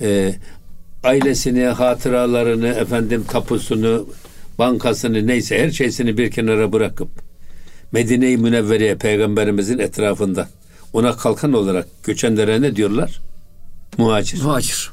[0.00, 0.34] e,
[1.04, 4.08] ailesini, hatıralarını, efendim tapusunu,
[4.60, 7.08] bankasını neyse her şeysini bir kenara bırakıp
[7.92, 10.48] Medine-i Münevvere'ye Peygamberimizin etrafında
[10.92, 13.20] ona kalkan olarak göçenlere ne diyorlar?
[13.98, 14.42] Muhacir.
[14.42, 14.90] Muhacir.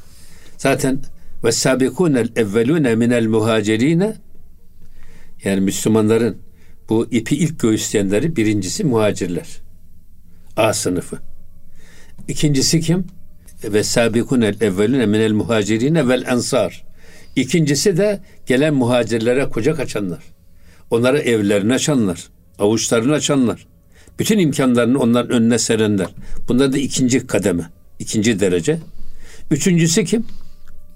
[0.56, 1.00] Zaten
[1.44, 4.16] ve sabikunel evvelune minel muhacirine
[5.44, 6.36] yani Müslümanların
[6.88, 9.48] bu ipi ilk göğüsleyenleri birincisi muhacirler.
[10.56, 11.18] A sınıfı.
[12.28, 13.06] İkincisi kim?
[13.64, 16.87] Ve sabikunel evvelune minel muhacirine vel ensar.
[17.37, 20.23] İkincisi de gelen muhacirlere kucak açanlar.
[20.91, 22.27] Onlara evlerini açanlar.
[22.59, 23.67] Avuçlarını açanlar.
[24.19, 26.07] Bütün imkanlarını onların önüne serenler.
[26.47, 27.69] Bunlar da ikinci kademe.
[27.99, 28.79] ikinci derece.
[29.51, 30.25] Üçüncüsü kim?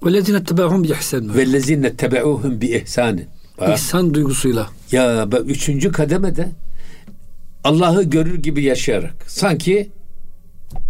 [0.02, 3.26] وَالَّذِينَ اتَّبَعُهُمْ بِإِحْسَانٍ Vellezine tebe'uhum bi ihsanin.
[3.60, 4.68] Bak, İhsan duygusuyla.
[4.92, 6.48] Ya bak, üçüncü kademede
[7.64, 9.90] Allah'ı görür gibi yaşayarak sanki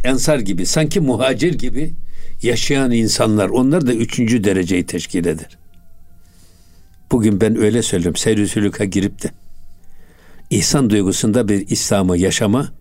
[0.04, 1.92] ensar gibi sanki muhacir gibi
[2.43, 5.57] yaşayan insanlar onlar da üçüncü dereceyi teşkil eder.
[7.11, 8.15] Bugün ben öyle söylüyorum.
[8.15, 9.31] Seyr-i sülüka girip de
[10.49, 12.71] ihsan duygusunda bir İslam'ı yaşama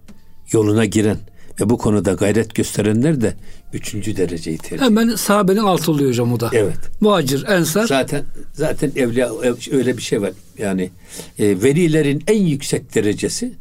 [0.52, 1.18] yoluna giren
[1.60, 3.34] ve bu konuda gayret gösterenler de
[3.72, 6.50] üçüncü dereceyi tercih Hemen sahabenin altı oluyor hocam o da.
[6.52, 6.78] Evet.
[7.00, 7.86] Muhacir, ensar.
[7.86, 9.32] Zaten zaten evliya
[9.72, 10.32] öyle bir şey var.
[10.58, 10.90] Yani
[11.38, 13.52] e, velilerin en yüksek derecesi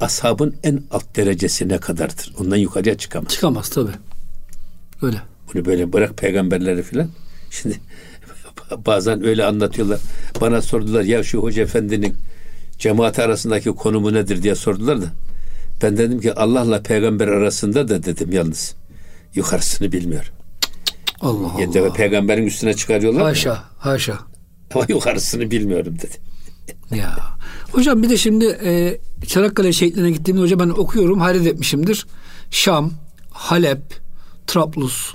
[0.00, 2.32] ashabın en alt derecesine kadardır.
[2.40, 3.32] Ondan yukarıya çıkamaz.
[3.32, 3.90] Çıkamaz tabi.
[5.02, 5.16] Öyle.
[5.54, 7.08] Bunu böyle bırak peygamberleri filan.
[7.50, 7.80] Şimdi
[8.86, 10.00] bazen öyle anlatıyorlar.
[10.40, 12.16] Bana sordular ya şu hoca efendinin
[12.78, 15.06] cemaat arasındaki konumu nedir diye sordular da.
[15.82, 18.74] Ben dedim ki Allah'la peygamber arasında da dedim yalnız.
[19.34, 20.32] Yukarısını bilmiyorum.
[21.20, 21.60] Allah Allah.
[21.60, 23.22] Yedi peygamberin üstüne çıkarıyorlar.
[23.22, 24.18] Haşa, haşa.
[24.74, 26.16] Ama yukarısını bilmiyorum dedi.
[26.94, 27.18] Ya.
[27.72, 32.06] Hocam bir de şimdi e, Çanakkale şehitlerine gittiğimde hocam ben okuyorum hayret etmişimdir.
[32.50, 32.92] Şam,
[33.30, 33.82] Halep,
[34.46, 35.14] Trablus,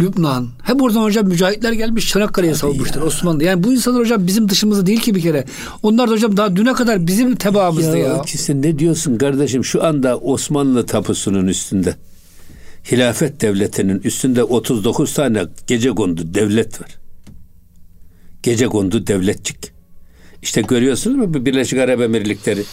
[0.00, 0.48] Lübnan.
[0.62, 3.44] Hep oradan hocam mücahitler gelmiş Çanakkale'ye savunmuşlar Osmanlı.
[3.44, 5.44] Yani bu insanlar hocam bizim dışımızda değil ki bir kere.
[5.82, 8.06] Onlar da hocam daha düne kadar bizim tebaamızdı ya.
[8.06, 9.64] Ya, ikisi ne diyorsun kardeşim?
[9.64, 11.96] Şu anda Osmanlı tapusunun üstünde
[12.92, 16.98] hilafet devletinin üstünde 39 tane gece kondu devlet var.
[18.42, 19.56] Gece kondu devletçik.
[20.42, 22.64] İşte görüyorsunuz mu bu Birleşik Arap Emirlikleri?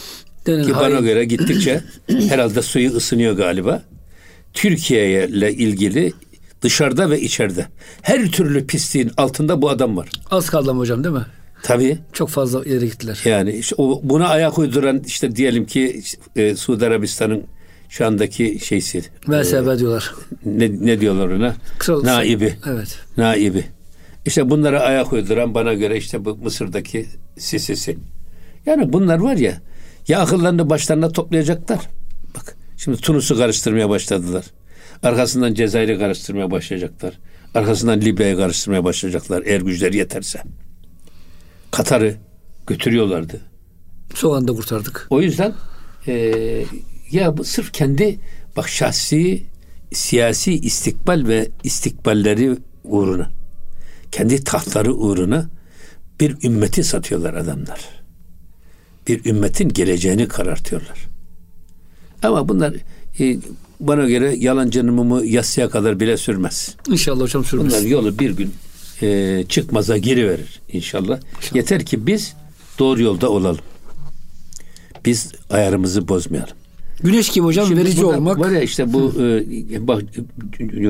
[0.46, 3.82] Denen Ki bana göre gittikçe herhalde suyu ısınıyor galiba.
[4.54, 6.12] Türkiye ile ilgili
[6.62, 7.66] dışarıda ve içeride
[8.02, 10.08] her türlü pisliğin altında bu adam var.
[10.30, 11.26] Az kaldı ama hocam değil mi?
[11.62, 11.98] Tabii.
[12.12, 13.20] Çok fazla ileri gittiler.
[13.24, 16.02] Yani işte o, buna ayak uyduran işte diyelim ki
[16.36, 17.44] e, Suudi Arabistan'ın
[17.88, 20.12] şu andaki şeysi VSB diyorlar.
[20.44, 21.54] ne, ne diyorlar ona?
[21.78, 22.54] Kral- Naibi.
[22.66, 22.98] Evet.
[23.16, 23.64] Naibi.
[24.26, 27.06] İşte bunlara ayak uyduran bana göre işte bu Mısır'daki
[27.38, 27.98] Sisisi.
[28.66, 29.60] Yani bunlar var ya
[30.08, 31.78] ya akıllarını başlarına toplayacaklar.
[32.84, 34.44] Şimdi Tunus'u karıştırmaya başladılar.
[35.02, 37.18] Arkasından Cezayir'i karıştırmaya başlayacaklar.
[37.54, 40.42] Arkasından Libya'yı karıştırmaya başlayacaklar eğer güçleri yeterse.
[41.70, 42.16] Katar'ı
[42.66, 43.40] götürüyorlardı.
[44.14, 45.06] Son anda kurtardık.
[45.10, 45.54] O yüzden
[46.06, 46.14] e,
[47.10, 48.18] ya bu sırf kendi
[48.56, 49.42] bak şahsi
[49.92, 53.30] siyasi istikbal ve istikballeri uğruna
[54.12, 55.48] kendi tahtları uğruna
[56.20, 57.88] bir ümmeti satıyorlar adamlar.
[59.08, 61.11] Bir ümmetin geleceğini karartıyorlar.
[62.22, 62.74] Ama bunlar
[63.20, 63.36] e,
[63.80, 66.76] bana göre yalancının mumu yassıya kadar bile sürmez.
[66.88, 67.72] İnşallah hocam sürmez.
[67.72, 68.54] Bunlar yolu bir gün
[69.02, 71.20] e, çıkmaza giriverir inşallah.
[71.54, 72.34] Yeter ki biz
[72.78, 73.60] doğru yolda olalım.
[75.04, 76.54] Biz ayarımızı bozmayalım.
[77.02, 78.38] Güneş gibi hocam Şimdi verici burada olmak.
[78.38, 80.02] Var ya işte bu e, bak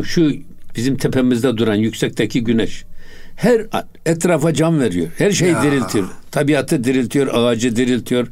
[0.05, 0.33] şu
[0.77, 2.85] bizim tepemizde duran yüksekteki güneş
[3.37, 3.66] her
[4.07, 5.07] etrafa can veriyor.
[5.18, 5.62] Her şeyi Ya.
[5.62, 6.09] diriltiyor.
[6.31, 8.27] Tabiatı diriltiyor, ağacı diriltiyor,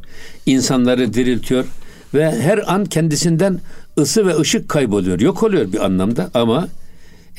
[0.47, 1.65] insanları diriltiyor
[2.15, 3.59] ve her an kendisinden
[3.99, 5.21] ısı ve ışık kayboluyor.
[5.21, 6.69] Yok oluyor bir anlamda ama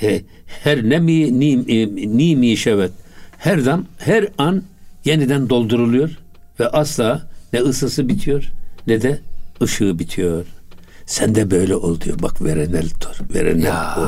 [0.01, 0.21] e,
[0.63, 2.91] her ne mi ni, e, ni mi şevet
[3.38, 4.63] her an her an
[5.05, 6.10] yeniden dolduruluyor
[6.60, 8.51] ve asla ne ısısı bitiyor
[8.88, 9.19] ne de
[9.62, 10.45] ışığı bitiyor.
[11.05, 12.21] Sen de böyle ol diyor.
[12.21, 13.36] Bak verenel dur.
[13.36, 13.95] Verenel Ya.
[13.99, 14.07] ol.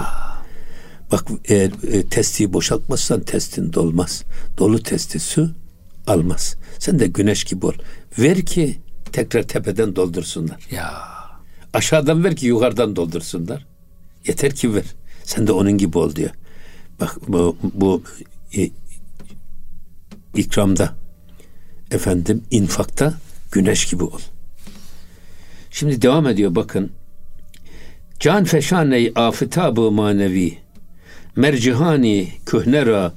[1.11, 4.23] Bak eğer e, testiyi boşaltmazsan testin dolmaz.
[4.57, 5.49] Dolu testi su
[6.07, 6.55] almaz.
[6.79, 7.73] Sen de güneş gibi ol.
[8.19, 8.77] Ver ki
[9.13, 10.67] tekrar tepeden doldursunlar.
[10.71, 10.91] Ya.
[11.73, 13.65] Aşağıdan ver ki yukarıdan doldursunlar.
[14.27, 14.83] Yeter ki ver.
[15.23, 16.29] Sen de onun gibi ol diyor.
[16.99, 18.03] Bak bu, bu
[18.57, 18.69] e,
[20.35, 20.93] ikramda
[21.91, 23.13] efendim infakta
[23.51, 24.19] güneş gibi ol.
[25.71, 26.91] Şimdi devam ediyor bakın.
[28.19, 30.57] Can feşane afitabı manevi
[31.35, 33.13] mercihani kühnera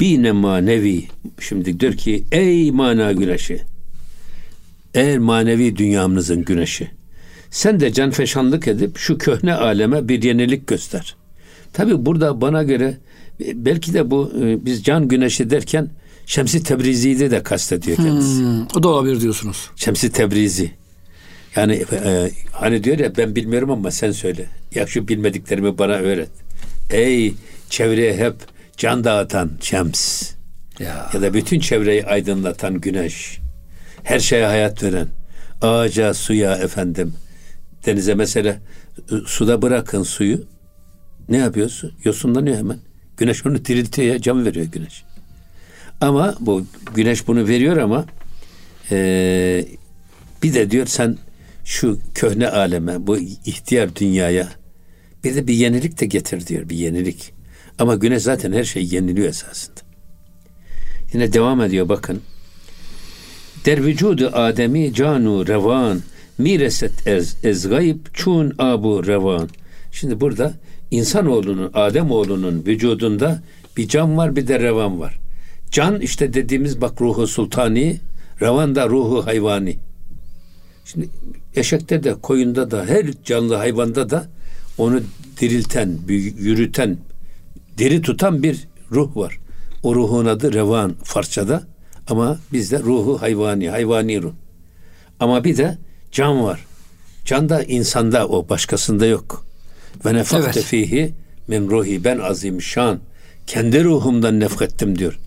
[0.00, 1.08] bine manevi
[1.40, 3.62] şimdi diyor ki ey mana güneşi
[4.94, 6.98] eğer manevi dünyamızın güneşi
[7.50, 11.16] sen de canfeşanlık edip şu köhne aleme bir yenilik göster.
[11.72, 12.96] Tabi burada bana göre
[13.44, 15.90] e, belki de bu e, biz can güneşi derken
[16.26, 18.40] Şemsi Tebrizi'yi de kastediyor kendisi.
[18.40, 19.70] Hmm, o da olabilir diyorsunuz.
[19.76, 20.70] Şemsi Tebrizi.
[21.56, 24.46] Yani e, hani diyor ya ben bilmiyorum ama sen söyle.
[24.74, 26.30] Ya şu bilmediklerimi bana öğret.
[26.90, 27.34] Ey
[27.70, 28.34] çevreye hep
[28.76, 30.30] can dağıtan Şems.
[30.78, 31.10] Ya.
[31.14, 33.38] Ya da bütün çevreyi aydınlatan güneş.
[34.08, 35.08] Her şeye hayat veren.
[35.62, 37.14] Ağaca, suya efendim.
[37.86, 38.56] Denize mesela
[39.10, 40.44] e, suda bırakın suyu.
[41.28, 41.92] Ne yapıyorsun?
[42.04, 42.78] Yosunlanıyor hemen.
[43.16, 45.04] Güneş onu diriltiyor can veriyor güneş.
[46.00, 48.06] Ama bu güneş bunu veriyor ama
[48.90, 49.66] e,
[50.42, 51.16] bir de diyor sen
[51.64, 54.48] şu köhne aleme, bu ihtiyar dünyaya
[55.24, 57.32] bir de bir yenilik de getir diyor, bir yenilik.
[57.78, 59.80] Ama güneş zaten her şey yeniliyor esasında.
[61.12, 62.22] Yine devam ediyor bakın.
[63.68, 66.00] Der vücudu Ademi canu revan
[66.38, 69.48] mireset ez, ez gayb çun abu revan.
[69.92, 70.54] Şimdi burada
[70.90, 73.42] insanoğlunun, Ademoğlunun vücudunda
[73.76, 75.18] bir can var bir de revan var.
[75.70, 78.00] Can işte dediğimiz bak ruhu sultani,
[78.40, 79.78] revan da ruhu hayvani.
[80.84, 81.08] Şimdi
[81.56, 84.26] eşekte de, koyunda da, her canlı hayvanda da
[84.78, 85.00] onu
[85.40, 85.98] dirilten,
[86.38, 86.96] yürüten,
[87.78, 89.38] diri tutan bir ruh var.
[89.82, 91.77] O ruhun adı revan Farsçada
[92.08, 94.32] ama bizde ruhu hayvani, hayvani ruh.
[95.20, 95.78] Ama bir de
[96.12, 96.64] can var.
[97.24, 99.46] Can da insanda o, başkasında yok.
[100.04, 100.64] Ve nefakte Evet.
[100.64, 101.14] fihi
[101.48, 103.00] min ruhi ben azim şan.
[103.46, 105.18] Kendi ruhumdan nefkettim diyor.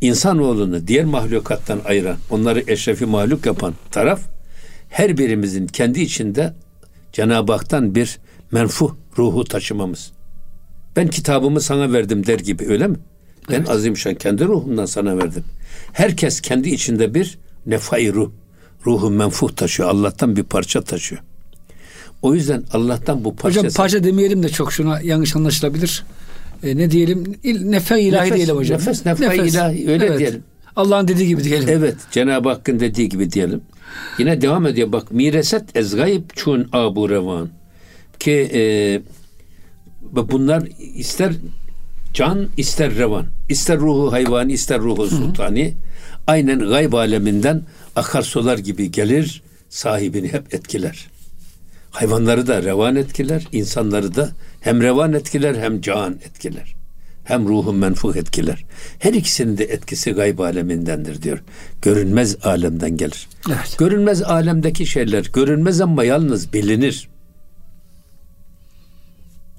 [0.00, 4.20] İnsanoğlunu diğer mahlukattan ayıran, onları eşrefi mahluk yapan taraf
[4.88, 6.54] her birimizin kendi içinde
[7.12, 8.18] Cenab-ı Hak'tan bir
[8.52, 10.12] menfuh ruhu taşımamız.
[10.96, 12.96] Ben kitabımı sana verdim der gibi öyle mi?
[13.50, 15.44] Ben azimşan kendi ruhumdan sana verdim.
[15.92, 18.30] Herkes kendi içinde bir nefai ruh,
[18.86, 19.88] ruhu menfuh taşıyor.
[19.88, 21.22] Allah'tan bir parça taşıyor.
[22.22, 26.04] O yüzden Allah'tan bu parça Hocam parça demeyelim de çok şuna yanlış anlaşılabilir.
[26.62, 28.78] e, ne diyelim nefe ilahi Nefes- diyelim hocam.
[28.80, 30.42] nefes, nefe ilahi, öyle diyelim.
[30.76, 31.68] Allah'ın dediği gibi diyelim.
[31.72, 33.60] Evet Cenab-ı Hakk'ın dediği gibi diyelim.
[34.18, 37.48] Yine devam ediyor bak mireset ez gayb çun abu revan
[38.18, 38.62] ki e,
[40.12, 41.32] bunlar ister
[42.14, 45.74] can ister revan ister ruhu hayvani ister ruhu sultani
[46.26, 47.62] aynen gayb aleminden
[47.96, 51.06] akarsular gibi gelir sahibini hep etkiler.
[51.90, 56.74] Hayvanları da revan etkiler, insanları da hem revan etkiler hem can etkiler.
[57.24, 58.64] Hem ruhun menfuh etkiler.
[58.98, 61.38] Her ikisinin de etkisi gayb alemindendir diyor.
[61.82, 63.28] Görünmez alemden gelir.
[63.48, 63.76] Evet.
[63.78, 67.08] Görünmez alemdeki şeyler görünmez ama yalnız bilinir.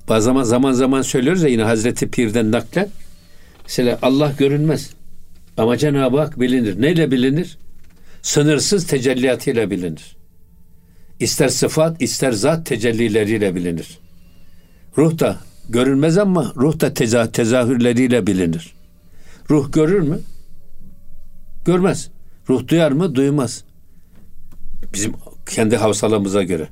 [0.09, 2.89] Bazı zaman zaman zaman söylüyoruz ya yine Hazreti Pir'den naklen.
[3.63, 4.89] Mesela Allah görünmez.
[5.57, 6.81] Ama Cenab-ı Hak bilinir.
[6.81, 7.57] Neyle bilinir?
[8.21, 10.15] Sınırsız tecelliyatıyla bilinir.
[11.19, 13.99] İster sıfat, ister zat tecellileriyle bilinir.
[14.97, 15.37] Ruh da
[15.69, 18.73] görünmez ama ruh da teza, tezahürleriyle bilinir.
[19.49, 20.19] Ruh görür mü?
[21.65, 22.09] Görmez.
[22.49, 23.15] Ruh duyar mı?
[23.15, 23.63] Duymaz.
[24.93, 25.13] Bizim
[25.49, 26.67] kendi havsalamıza göre.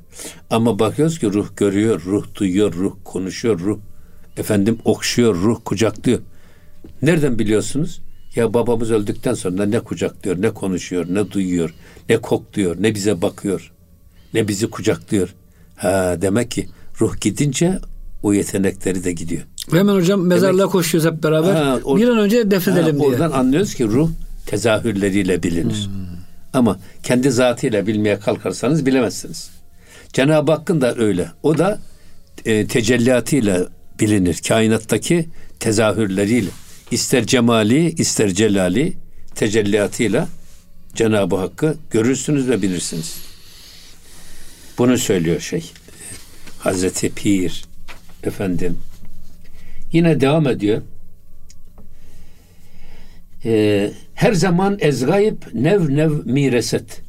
[0.50, 3.78] Ama bakıyoruz ki ruh görüyor, ruh duyuyor, ruh konuşuyor, ruh
[4.36, 6.18] efendim okşuyor, ruh kucaklıyor.
[7.02, 8.00] Nereden biliyorsunuz?
[8.34, 11.74] Ya babamız öldükten sonra ne kucaklıyor, ne konuşuyor, ne duyuyor,
[12.08, 13.72] ne kokluyor, ne bize bakıyor,
[14.34, 15.34] ne bizi kucaklıyor.
[15.76, 16.66] Ha demek ki
[17.00, 17.78] ruh gidince
[18.22, 19.42] o yetenekleri de gidiyor.
[19.70, 21.52] Hemen hocam mezarlığa koşuyoruz hep beraber.
[21.54, 23.08] Ha, or- bir an önce defnedelim diye.
[23.08, 24.10] Oradan anlıyoruz ki ruh
[24.46, 25.90] tezahürleriyle bilinir.
[26.58, 29.50] Ama kendi zatıyla bilmeye kalkarsanız bilemezsiniz.
[30.12, 31.28] Cenab-ı Hakk'ın da öyle.
[31.42, 31.78] O da
[32.44, 33.66] e, tecelliatıyla
[34.00, 34.40] bilinir.
[34.48, 35.28] Kainattaki
[35.60, 36.50] tezahürleriyle.
[36.90, 38.92] İster cemali, ister celali
[39.34, 40.28] tecelliatıyla
[40.94, 43.16] Cenab-ı Hakk'ı görürsünüz ve bilirsiniz.
[44.78, 45.72] Bunu söylüyor şey.
[46.58, 47.64] Hazreti Pir
[48.24, 48.78] efendim.
[49.92, 50.82] Yine devam ediyor.
[53.44, 57.02] Ee, her zaman ez gayb nev nev mireset.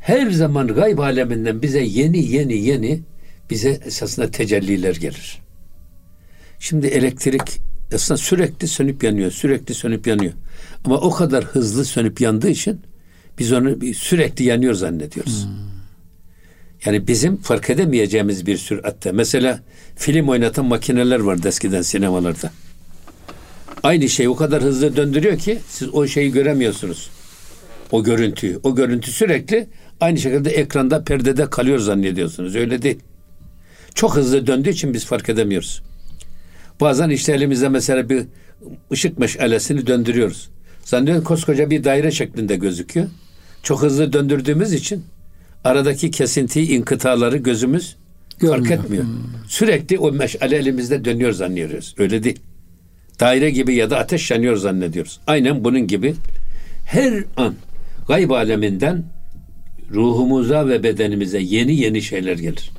[0.00, 3.00] Her zaman gayb aleminden bize yeni yeni yeni
[3.50, 5.38] bize esasında tecelliler gelir.
[6.58, 7.60] Şimdi elektrik
[7.94, 10.32] aslında sürekli sönüp yanıyor, sürekli sönüp yanıyor.
[10.84, 12.80] Ama o kadar hızlı sönüp yandığı için
[13.38, 15.48] biz onu sürekli yanıyor zannediyoruz.
[16.84, 19.12] Yani bizim fark edemeyeceğimiz bir süratte.
[19.12, 19.60] Mesela
[19.96, 22.52] film oynatan makineler vardı eskiden sinemalarda.
[23.82, 27.10] Aynı şeyi o kadar hızlı döndürüyor ki siz o şeyi göremiyorsunuz.
[27.92, 28.60] O görüntüyü.
[28.62, 29.68] O görüntü sürekli
[30.00, 32.56] aynı şekilde ekranda perdede kalıyor zannediyorsunuz.
[32.56, 32.98] Öyle değil.
[33.94, 35.82] Çok hızlı döndüğü için biz fark edemiyoruz.
[36.80, 38.22] Bazen işte elimizde mesela bir
[38.92, 40.50] ışık meşalesini döndürüyoruz.
[40.84, 43.06] Zannediyorum koskoca bir daire şeklinde gözüküyor.
[43.62, 45.04] Çok hızlı döndürdüğümüz için
[45.64, 47.96] aradaki kesintiyi, inkıtaları gözümüz
[48.40, 48.84] fark Görmüyor.
[48.84, 49.04] etmiyor.
[49.48, 51.94] Sürekli o meşale elimizde dönüyor zannediyoruz.
[51.98, 52.38] Öyle değil.
[53.20, 55.20] Daire gibi ya da ateş yanıyor zannediyoruz.
[55.26, 56.14] Aynen bunun gibi
[56.86, 57.54] her an
[58.08, 59.04] gayb aleminden
[59.90, 62.70] ruhumuza ve bedenimize yeni yeni şeyler gelir.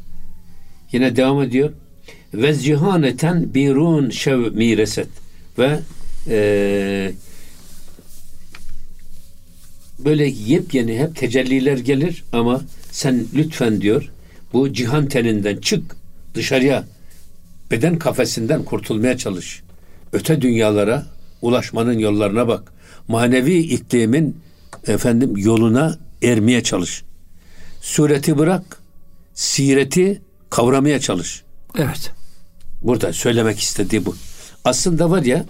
[0.92, 1.74] Yine devam ediyor.
[2.34, 5.08] Ve cihaneten birun şev mireset
[5.60, 5.80] ve
[6.28, 7.12] eee
[10.00, 14.10] böyle yepyeni hep tecelliler gelir ama sen lütfen diyor
[14.54, 15.96] bu cihan teninden çık
[16.36, 16.84] dışarıya
[17.72, 19.62] beden kafesinden kurtulmaya çalış.
[20.14, 21.06] Öte dünyalara
[21.42, 22.74] ulaşmanın yollarına bak.
[23.08, 24.38] Manevi iklimin
[24.88, 27.04] efendim yoluna ermeye çalış.
[27.82, 28.82] Sureti bırak,
[29.34, 31.44] sireti kavramaya çalış.
[31.78, 32.12] Evet.
[32.82, 34.16] Burada söylemek istediği bu.
[34.66, 35.46] Aslında var ya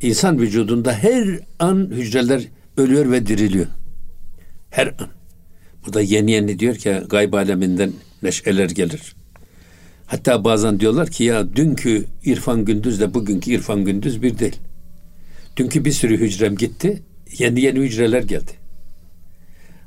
[0.00, 2.42] insan vücudunda her an hücreler
[2.76, 3.66] ölüyor ve diriliyor.
[4.70, 5.08] Her an.
[5.86, 9.14] Burada yeni yeni diyor ki gayb aleminden neşeler gelir.
[10.10, 14.56] Hatta bazen diyorlar ki ya dünkü İrfan Gündüz de bugünkü İrfan Gündüz bir değil.
[15.56, 17.02] Dünkü bir sürü hücrem gitti.
[17.38, 18.50] Yeni yeni hücreler geldi.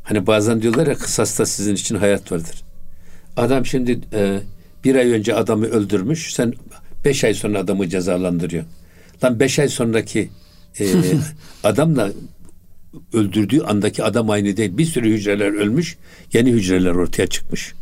[0.03, 2.63] Hani bazen diyorlar ya kısasta sizin için hayat vardır.
[3.37, 4.39] Adam şimdi e,
[4.83, 6.33] bir ay önce adamı öldürmüş.
[6.33, 6.53] Sen
[7.05, 8.63] beş ay sonra adamı cezalandırıyor.
[9.23, 10.29] Lan beş ay sonraki
[10.79, 10.87] e,
[11.63, 12.11] adamla
[13.13, 14.77] öldürdüğü andaki adam aynı değil.
[14.77, 15.97] Bir sürü hücreler ölmüş.
[16.33, 17.73] Yeni hücreler ortaya çıkmış.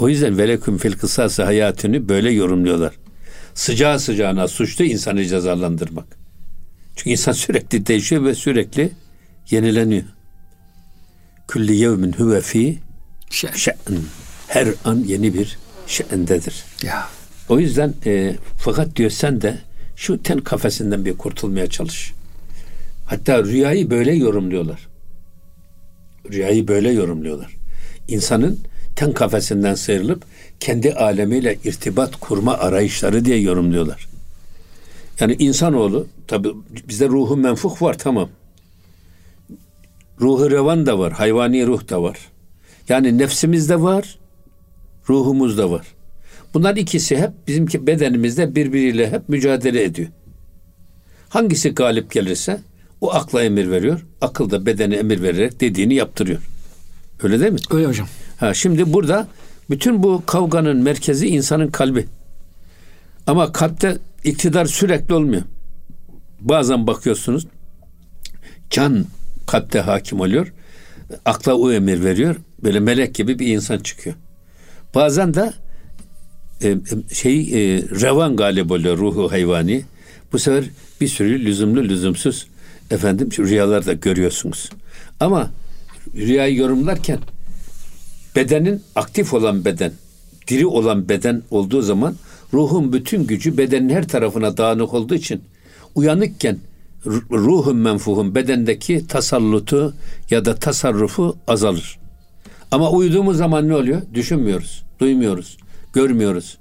[0.00, 2.94] O yüzden veleküm fil kısası hayatını böyle yorumluyorlar.
[3.54, 6.06] Sıcağı sıcağına suçlu insanı cezalandırmak.
[6.96, 8.90] Çünkü insan sürekli değişiyor ve sürekli
[9.50, 10.04] yenileniyor.
[11.48, 12.78] Külli yevmin huve fi
[13.30, 13.74] şe'n.
[14.48, 16.64] Her an yeni bir şe'ndedir.
[16.82, 17.08] Ya.
[17.48, 19.58] O yüzden e, fakat diyor sen de
[19.96, 22.12] şu ten kafesinden bir kurtulmaya çalış.
[23.06, 24.88] Hatta rüyayı böyle yorumluyorlar.
[26.32, 27.56] Rüyayı böyle yorumluyorlar.
[28.08, 30.22] İnsanın ten kafesinden sıyrılıp
[30.60, 34.08] kendi alemiyle irtibat kurma arayışları diye yorumluyorlar.
[35.20, 36.48] Yani insanoğlu tabi
[36.88, 38.28] bizde ruhu menfuh var tamam.
[40.20, 42.18] Ruhu revan da var, hayvani ruh da var.
[42.88, 44.18] Yani nefsimizde var,
[45.08, 45.86] ruhumuzda var.
[46.54, 50.08] Bunlar ikisi hep bizim bedenimizde birbiriyle hep mücadele ediyor.
[51.28, 52.60] Hangisi galip gelirse
[53.00, 54.06] o akla emir veriyor.
[54.20, 56.40] Akıl da bedene emir vererek dediğini yaptırıyor.
[57.22, 57.58] Öyle değil mi?
[57.70, 58.08] Öyle hocam.
[58.40, 59.28] Ha, şimdi burada
[59.70, 62.06] bütün bu kavganın merkezi insanın kalbi.
[63.26, 65.42] Ama kalpte iktidar sürekli olmuyor.
[66.40, 67.46] Bazen bakıyorsunuz
[68.70, 69.06] can
[69.46, 70.52] kalpte hakim oluyor.
[71.24, 72.36] Akla o emir veriyor.
[72.62, 74.16] Böyle melek gibi bir insan çıkıyor.
[74.94, 75.52] Bazen de
[76.62, 76.76] e,
[77.14, 79.84] şey e, revan galip oluyor ruhu hayvani.
[80.32, 80.64] Bu sefer
[81.00, 82.46] bir sürü lüzumlu lüzumsuz
[82.90, 84.70] efendim rüyalarda görüyorsunuz.
[85.20, 85.50] Ama
[86.16, 87.18] rüyayı yorumlarken
[88.36, 89.92] bedenin aktif olan beden,
[90.48, 92.14] diri olan beden olduğu zaman
[92.52, 95.42] ruhun bütün gücü bedenin her tarafına dağınık olduğu için
[95.94, 96.58] uyanıkken
[97.30, 99.94] ruhun menfuhun bedendeki tasallutu
[100.30, 101.98] ya da tasarrufu azalır.
[102.70, 104.02] Ama uyuduğumuz zaman ne oluyor?
[104.14, 105.56] Düşünmüyoruz, duymuyoruz,
[105.92, 106.58] görmüyoruz.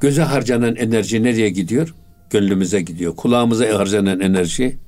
[0.00, 1.94] Göze harcanan enerji nereye gidiyor?
[2.30, 3.16] Gönlümüze gidiyor.
[3.16, 4.78] Kulağımıza harcanan enerji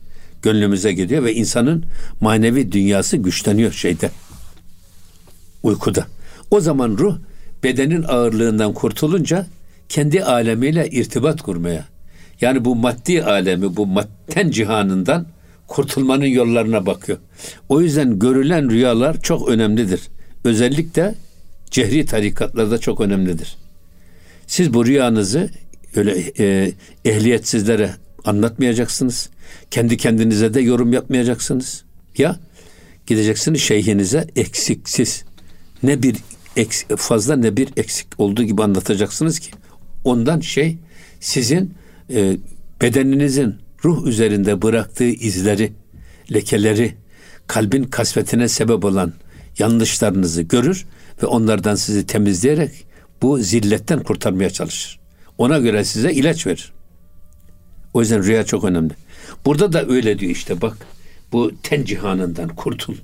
[0.43, 1.85] gönlümüze gidiyor ve insanın
[2.21, 4.11] manevi dünyası güçleniyor şeyde.
[5.63, 6.07] Uykuda.
[6.51, 7.19] O zaman ruh
[7.63, 9.47] bedenin ağırlığından kurtulunca
[9.89, 11.85] kendi alemiyle irtibat kurmaya.
[12.41, 15.27] Yani bu maddi alemi, bu madden cihanından
[15.67, 17.19] kurtulmanın yollarına bakıyor.
[17.69, 20.01] O yüzden görülen rüyalar çok önemlidir.
[20.45, 21.15] Özellikle
[21.71, 23.57] cehri tarikatlarda çok önemlidir.
[24.47, 25.51] Siz bu rüyanızı
[25.97, 26.73] öyle e,
[27.05, 27.91] ehliyetsizlere
[28.25, 29.31] anlatmayacaksınız.
[29.71, 31.85] Kendi kendinize de yorum yapmayacaksınız.
[32.19, 32.37] Ya
[33.07, 35.25] gideceksiniz şeyhinize eksiksiz.
[35.83, 36.17] Ne bir
[36.57, 39.51] eksik, fazla ne bir eksik olduğu gibi anlatacaksınız ki
[40.05, 40.79] ondan şey
[41.21, 41.75] sizin
[42.11, 42.37] e,
[42.83, 45.73] bedeninizin ruh üzerinde bıraktığı izleri,
[46.33, 46.95] lekeleri,
[47.47, 49.13] kalbin kasvetine sebep olan
[49.59, 50.87] yanlışlarınızı görür
[51.23, 52.87] ve onlardan sizi temizleyerek
[53.23, 55.01] bu zilletten kurtarmaya çalışır.
[55.39, 56.73] Ona göre size ilaç verir.
[57.95, 58.95] O yüzden rüya çok önemli.
[59.45, 60.77] Burada da öyle diyor işte bak.
[61.33, 62.95] Bu ten cihanından kurtul.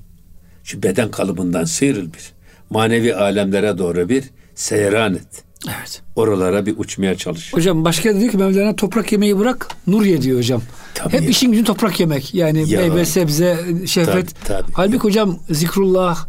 [0.64, 2.35] Şu beden kalıbından sıyrıl bir.
[2.70, 5.44] Manevi alemlere doğru bir seyran et.
[5.66, 6.02] Evet.
[6.16, 7.52] Oralara bir uçmaya çalış.
[7.52, 10.62] Hocam başka diyor ki Mevlana toprak yemeyi bırak nur ye diyor hocam.
[10.94, 11.28] Tabii Hep ya.
[11.28, 12.34] işin gücün toprak yemek.
[12.34, 12.80] Yani ya.
[12.80, 14.34] meyve, sebze, şehvet.
[14.44, 14.72] Tabii, tabii.
[14.72, 16.26] Halbuki hocam zikrullah,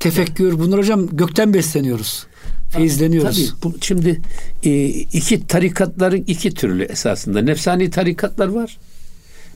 [0.00, 2.26] tefekkür bunlar hocam gökten besleniyoruz.
[2.70, 3.36] Feyizleniyoruz.
[3.36, 4.20] Tabii bu şimdi
[4.64, 7.40] e, iki tarikatların iki türlü esasında.
[7.40, 8.78] Nefsani tarikatlar var.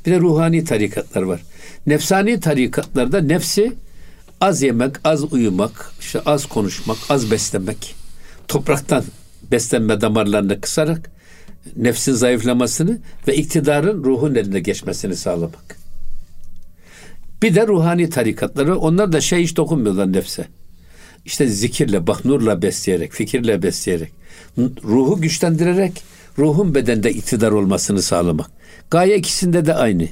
[0.06, 1.40] Bir de ruhani tarikatlar var.
[1.86, 3.72] Nefsani tarikatlarda nefsi
[4.42, 7.94] az yemek, az uyumak, işte az konuşmak, az beslemek,
[8.48, 9.04] topraktan
[9.52, 11.10] beslenme damarlarını kısarak
[11.76, 15.76] nefsin zayıflamasını ve iktidarın ruhun eline geçmesini sağlamak.
[17.42, 20.46] Bir de ruhani tarikatları onlar da şey hiç dokunmuyorlar nefse.
[21.24, 24.12] İşte zikirle, bak nurla besleyerek, fikirle besleyerek,
[24.58, 26.02] ruhu güçlendirerek,
[26.38, 28.50] ruhun bedende iktidar olmasını sağlamak.
[28.90, 30.08] Gaye ikisinde de aynı.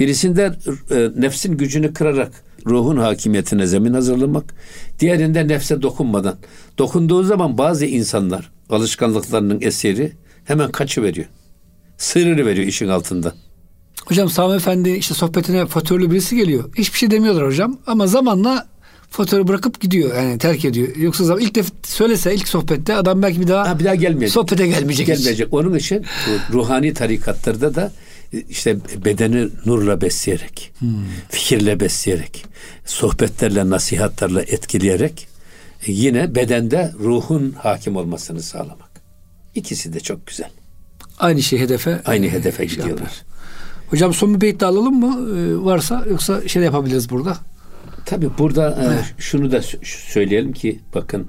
[0.00, 0.52] Birisinde
[0.90, 2.32] e, nefsin gücünü kırarak
[2.66, 4.54] ruhun hakimiyetine zemin hazırlamak.
[5.00, 6.36] Diğerinde nefse dokunmadan.
[6.78, 10.12] Dokunduğu zaman bazı insanlar alışkanlıklarının eseri
[10.44, 11.26] hemen kaçı veriyor.
[11.98, 13.34] Sırrı veriyor işin altında.
[14.06, 16.64] Hocam Sami Efendi işte sohbetine fatörlü birisi geliyor.
[16.78, 18.68] Hiçbir şey demiyorlar hocam ama zamanla
[19.10, 20.96] faturayı bırakıp gidiyor yani terk ediyor.
[20.96, 24.34] Yoksa zaman ilk defa söylese ilk sohbette adam belki bir daha ha, bir daha gelmeyecek.
[24.34, 25.06] Sohbete gelmeyecek.
[25.06, 25.46] Gelmeyecek.
[25.46, 25.54] Hiç.
[25.54, 26.04] Onun için
[26.52, 27.92] ruhani tarikatlarda da
[28.48, 30.90] işte bedeni nurla besleyerek, hmm.
[31.28, 32.44] fikirle besleyerek,
[32.84, 35.28] sohbetlerle, nasihatlerle etkileyerek
[35.86, 38.90] yine bedende ruhun hakim olmasını sağlamak.
[39.54, 40.50] İkisi de çok güzel.
[41.18, 42.02] Aynı şey hedefe.
[42.04, 43.04] Aynı hedefe şey gidiyorlar.
[43.04, 43.22] Yapar.
[43.90, 45.38] Hocam son bir beyt de alalım mı?
[45.38, 47.38] Ee, varsa yoksa şey yapabiliriz burada.
[48.06, 51.26] Tabi burada e, şunu da söyleyelim ki bakın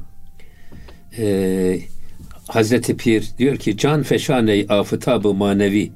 [1.17, 1.79] e,
[2.47, 5.91] Hazreti Pir diyor ki can feşaney afıtabı manevi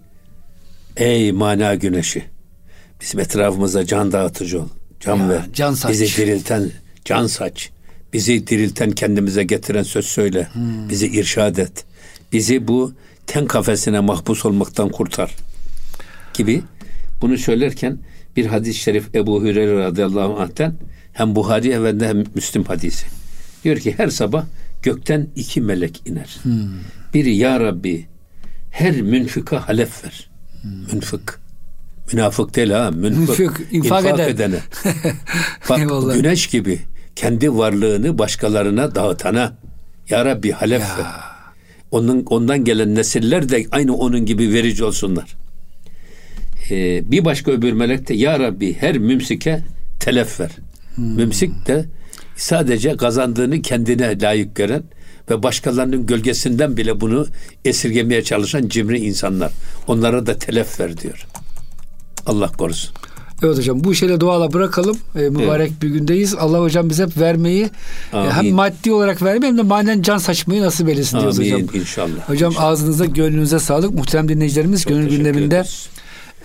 [0.97, 2.23] ey mana güneşi
[3.01, 4.67] bizim etrafımıza can dağıtıcı ol
[4.99, 5.91] can ya, ver can saç.
[5.91, 6.71] bizi dirilten
[7.05, 7.69] can saç
[8.13, 10.89] bizi dirilten kendimize getiren söz söyle hmm.
[10.89, 11.85] bizi irşad et
[12.33, 12.93] bizi bu
[13.27, 15.31] ten kafesine mahpus olmaktan kurtar
[16.33, 16.61] gibi
[17.21, 17.99] bunu söylerken
[18.35, 20.73] bir hadis-i şerif Ebu Hüreyre radıyallahu anh'ten
[21.13, 23.05] hem Buhari hem de hem Müslim hadisi.
[23.63, 24.45] Diyor ki her sabah
[24.83, 26.37] gökten iki melek iner.
[26.43, 26.69] Hmm.
[27.13, 28.07] Biri ya Rabbi
[28.71, 30.29] her münfika halef ver.
[30.65, 30.93] Hmm.
[30.93, 31.39] Münfık.
[32.13, 32.91] Münafık değil ha.
[32.91, 33.39] Münfık.
[33.39, 34.59] Münfık infak, infak edene.
[35.69, 36.79] Bak güneş gibi
[37.15, 39.57] kendi varlığını başkalarına dağıtana
[40.09, 40.97] ya Rabbi halef ya.
[40.97, 41.05] ver.
[41.91, 45.35] Onun ondan gelen nesiller de aynı onun gibi verici olsunlar.
[46.69, 49.63] Ee, bir başka öbür melek de ya Rabbi her mümsike
[49.99, 50.51] telef ver.
[50.97, 51.85] Mümsik de
[52.35, 54.83] sadece kazandığını kendine layık gören
[55.29, 57.27] ve başkalarının gölgesinden bile bunu
[57.65, 59.51] esirgemeye çalışan cimri insanlar.
[59.87, 61.25] Onlara da telef ver diyor.
[62.25, 62.91] Allah korusun.
[63.43, 64.97] Evet hocam bu işe duala bırakalım.
[65.15, 66.35] Ee, mübarek bir gündeyiz.
[66.35, 67.69] Allah hocam bize hep vermeyi
[68.13, 68.29] e, Amin.
[68.31, 71.69] hem maddi olarak vermeyi hem de manen can saçmayı nasip eylesin diyoruz Amin hocam.
[71.81, 72.29] inşallah.
[72.29, 72.67] Hocam İnşallah.
[72.67, 73.93] ağzınıza gönlünüze sağlık.
[73.93, 75.89] Muhterem dinleyicilerimiz Çok gönül gündeminde ederiz.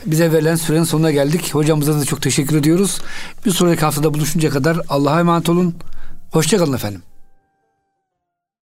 [0.07, 1.55] bize verilen sürenin sonuna geldik.
[1.55, 2.99] Hocamıza da çok teşekkür ediyoruz.
[3.47, 5.75] Bir sonraki haftada buluşuncaya kadar Allah'a emanet olun.
[6.31, 7.03] Hoşçakalın efendim.